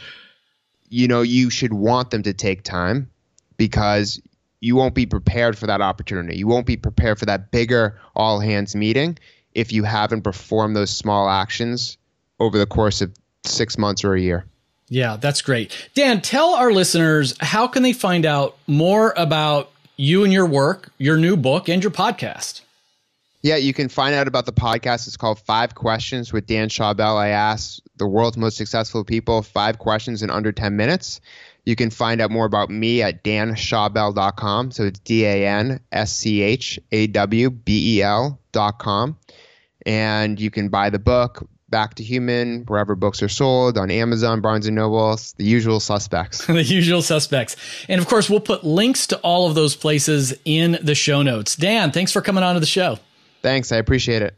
you 0.89 1.07
know 1.07 1.23
you 1.23 1.51
should 1.51 1.73
want 1.73 2.11
them 2.11 2.23
to 2.23 2.35
take 2.35 2.63
time 2.63 3.11
because 3.57 4.21
you 4.61 4.77
won't 4.77 4.95
be 4.95 5.07
prepared 5.07 5.57
for 5.57 5.67
that 5.67 5.81
opportunity. 5.81 6.37
You 6.37 6.47
won't 6.47 6.67
be 6.67 6.77
prepared 6.77 7.19
for 7.19 7.27
that 7.27 7.51
bigger 7.51 7.99
all 8.15 8.41
hands 8.41 8.77
meeting 8.77 9.19
if 9.55 9.73
you 9.73 9.85
haven't 9.85 10.23
performed 10.23 10.77
those 10.77 10.91
small 10.91 11.29
actions 11.29 11.97
over 12.39 12.59
the 12.59 12.67
course 12.67 13.01
of 13.01 13.13
6 13.45 13.79
months 13.79 14.05
or 14.05 14.15
a 14.15 14.21
year. 14.21 14.45
Yeah, 14.89 15.17
that's 15.17 15.41
great. 15.41 15.89
Dan, 15.95 16.21
tell 16.21 16.55
our 16.55 16.73
listeners 16.73 17.35
how 17.41 17.69
can 17.69 17.83
they 17.83 17.93
find 17.93 18.27
out 18.27 18.59
more 18.67 19.15
about 19.17 19.71
you 20.01 20.25
and 20.25 20.33
your 20.33 20.47
work, 20.47 20.91
your 20.97 21.19
new 21.19 21.37
book 21.37 21.69
and 21.69 21.83
your 21.83 21.91
podcast? 21.91 22.63
Yeah, 23.43 23.57
you 23.57 23.75
can 23.75 23.89
find 23.89 24.15
out 24.15 24.29
about 24.29 24.47
the 24.47 24.53
podcast. 24.53 25.07
It's 25.07 25.17
called 25.17 25.39
Five 25.41 25.75
Questions 25.75 26.33
with 26.33 26.47
Dan 26.47 26.69
Schawbel. 26.69 27.17
I 27.17 27.29
ask 27.29 27.81
the 27.97 28.07
world's 28.07 28.39
most 28.39 28.57
successful 28.57 29.05
people 29.05 29.43
five 29.43 29.79
questions 29.79 30.23
in 30.23 30.31
under 30.31 30.53
10 30.53 30.75
minutes. 30.75 31.21
You 31.67 31.77
can 31.77 31.91
find 31.91 32.23
out 32.23 32.31
more 32.31 32.47
about 32.47 32.71
me 32.71 33.03
at 33.03 33.23
danschawbel.com. 33.23 34.71
So 34.71 34.85
it's 34.85 35.01
D 35.01 35.27
A 35.27 35.47
N 35.47 35.81
S 35.93 36.13
C 36.13 36.41
H 36.41 36.79
A 36.93 37.07
W 37.09 37.51
B 37.51 37.99
E 37.99 38.03
L.com. 38.03 39.19
And 39.85 40.41
you 40.41 40.51
can 40.51 40.69
buy 40.71 40.89
the 40.89 40.99
book, 40.99 41.47
Back 41.71 41.95
to 41.95 42.03
Human, 42.03 42.65
wherever 42.67 42.95
books 42.97 43.23
are 43.23 43.29
sold 43.29 43.79
on 43.79 43.91
Amazon, 43.91 44.41
Barnes 44.41 44.67
and 44.67 44.75
Noble, 44.75 45.17
the 45.37 45.45
usual 45.45 45.79
suspects. 45.79 46.45
the 46.47 46.65
usual 46.65 47.01
suspects. 47.01 47.57
And 47.89 48.01
of 48.01 48.09
course, 48.09 48.29
we'll 48.29 48.41
put 48.41 48.65
links 48.65 49.07
to 49.09 49.19
all 49.19 49.49
of 49.49 49.55
those 49.55 49.77
places 49.77 50.35
in 50.45 50.79
the 50.83 50.95
show 50.95 51.23
notes. 51.23 51.55
Dan, 51.57 51.93
thanks 51.93 52.13
for 52.13 52.21
coming 52.21 52.43
on 52.43 52.55
to 52.55 52.61
the 52.61 52.67
show. 52.67 52.99
Thanks. 53.43 53.73
I 53.73 53.77
appreciate 53.77 54.23
it. 54.23 54.37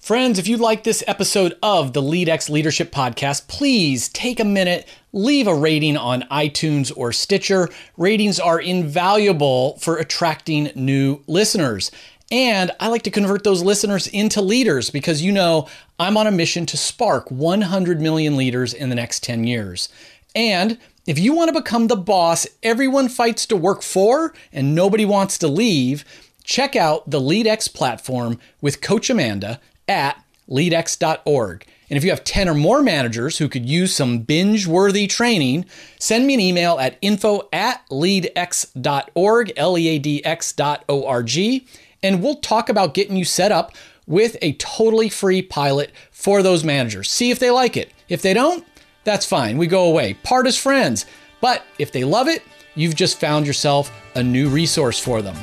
Friends, 0.00 0.38
if 0.38 0.48
you 0.48 0.56
like 0.56 0.82
this 0.82 1.04
episode 1.06 1.58
of 1.62 1.92
the 1.92 2.00
LeadX 2.00 2.48
Leadership 2.48 2.90
Podcast, 2.90 3.48
please 3.48 4.08
take 4.08 4.40
a 4.40 4.44
minute, 4.46 4.88
leave 5.12 5.46
a 5.46 5.54
rating 5.54 5.98
on 5.98 6.22
iTunes 6.30 6.90
or 6.96 7.12
Stitcher. 7.12 7.68
Ratings 7.98 8.40
are 8.40 8.58
invaluable 8.58 9.76
for 9.76 9.98
attracting 9.98 10.70
new 10.74 11.22
listeners. 11.26 11.90
And 12.30 12.70
I 12.78 12.88
like 12.88 13.02
to 13.02 13.10
convert 13.10 13.42
those 13.42 13.62
listeners 13.62 14.06
into 14.06 14.40
leaders 14.40 14.90
because 14.90 15.22
you 15.22 15.32
know 15.32 15.68
I'm 15.98 16.16
on 16.16 16.26
a 16.26 16.32
mission 16.32 16.64
to 16.66 16.76
spark 16.76 17.30
100 17.30 18.00
million 18.00 18.36
leaders 18.36 18.72
in 18.72 18.88
the 18.88 18.94
next 18.94 19.24
10 19.24 19.44
years. 19.44 19.88
And 20.34 20.78
if 21.06 21.18
you 21.18 21.34
want 21.34 21.52
to 21.52 21.60
become 21.60 21.88
the 21.88 21.96
boss 21.96 22.46
everyone 22.62 23.08
fights 23.08 23.46
to 23.46 23.56
work 23.56 23.82
for 23.82 24.32
and 24.52 24.74
nobody 24.74 25.04
wants 25.04 25.38
to 25.38 25.48
leave, 25.48 26.04
check 26.44 26.76
out 26.76 27.10
the 27.10 27.20
LeadX 27.20 27.72
platform 27.72 28.38
with 28.60 28.80
Coach 28.80 29.10
Amanda 29.10 29.60
at 29.88 30.22
leadx.org. 30.48 31.66
And 31.88 31.96
if 31.96 32.04
you 32.04 32.10
have 32.10 32.22
10 32.22 32.48
or 32.48 32.54
more 32.54 32.82
managers 32.82 33.38
who 33.38 33.48
could 33.48 33.68
use 33.68 33.92
some 33.92 34.20
binge 34.20 34.68
worthy 34.68 35.08
training, 35.08 35.64
send 35.98 36.24
me 36.24 36.34
an 36.34 36.40
email 36.40 36.78
at 36.78 36.96
info 37.02 37.48
at 37.52 37.82
leadx.org, 37.90 39.52
L 39.56 39.76
E 39.76 39.88
A 39.88 39.98
D 39.98 40.24
X 40.24 40.52
dot 40.52 40.84
O 40.88 41.04
R 41.04 41.24
G, 41.24 41.66
and 42.02 42.22
we'll 42.22 42.36
talk 42.36 42.68
about 42.68 42.94
getting 42.94 43.16
you 43.16 43.24
set 43.24 43.52
up 43.52 43.74
with 44.06 44.36
a 44.42 44.54
totally 44.54 45.08
free 45.08 45.42
pilot 45.42 45.92
for 46.10 46.42
those 46.42 46.64
managers. 46.64 47.10
See 47.10 47.30
if 47.30 47.38
they 47.38 47.50
like 47.50 47.76
it. 47.76 47.92
If 48.08 48.22
they 48.22 48.34
don't, 48.34 48.64
that's 49.04 49.26
fine. 49.26 49.56
We 49.56 49.66
go 49.66 49.84
away. 49.84 50.14
Part 50.14 50.46
as 50.46 50.56
friends. 50.56 51.06
But 51.40 51.62
if 51.78 51.92
they 51.92 52.04
love 52.04 52.28
it, 52.28 52.42
you've 52.74 52.96
just 52.96 53.20
found 53.20 53.46
yourself 53.46 53.92
a 54.14 54.22
new 54.22 54.48
resource 54.48 54.98
for 54.98 55.22
them. 55.22 55.36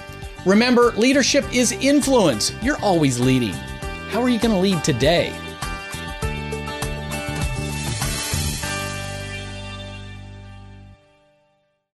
Remember, 0.45 0.91
leadership 0.91 1.45
is 1.53 1.71
influence. 1.71 2.51
You're 2.61 2.79
always 2.81 3.19
leading. 3.19 3.53
How 4.09 4.21
are 4.21 4.29
you 4.29 4.39
going 4.39 4.53
to 4.53 4.59
lead 4.59 4.83
today? 4.83 5.33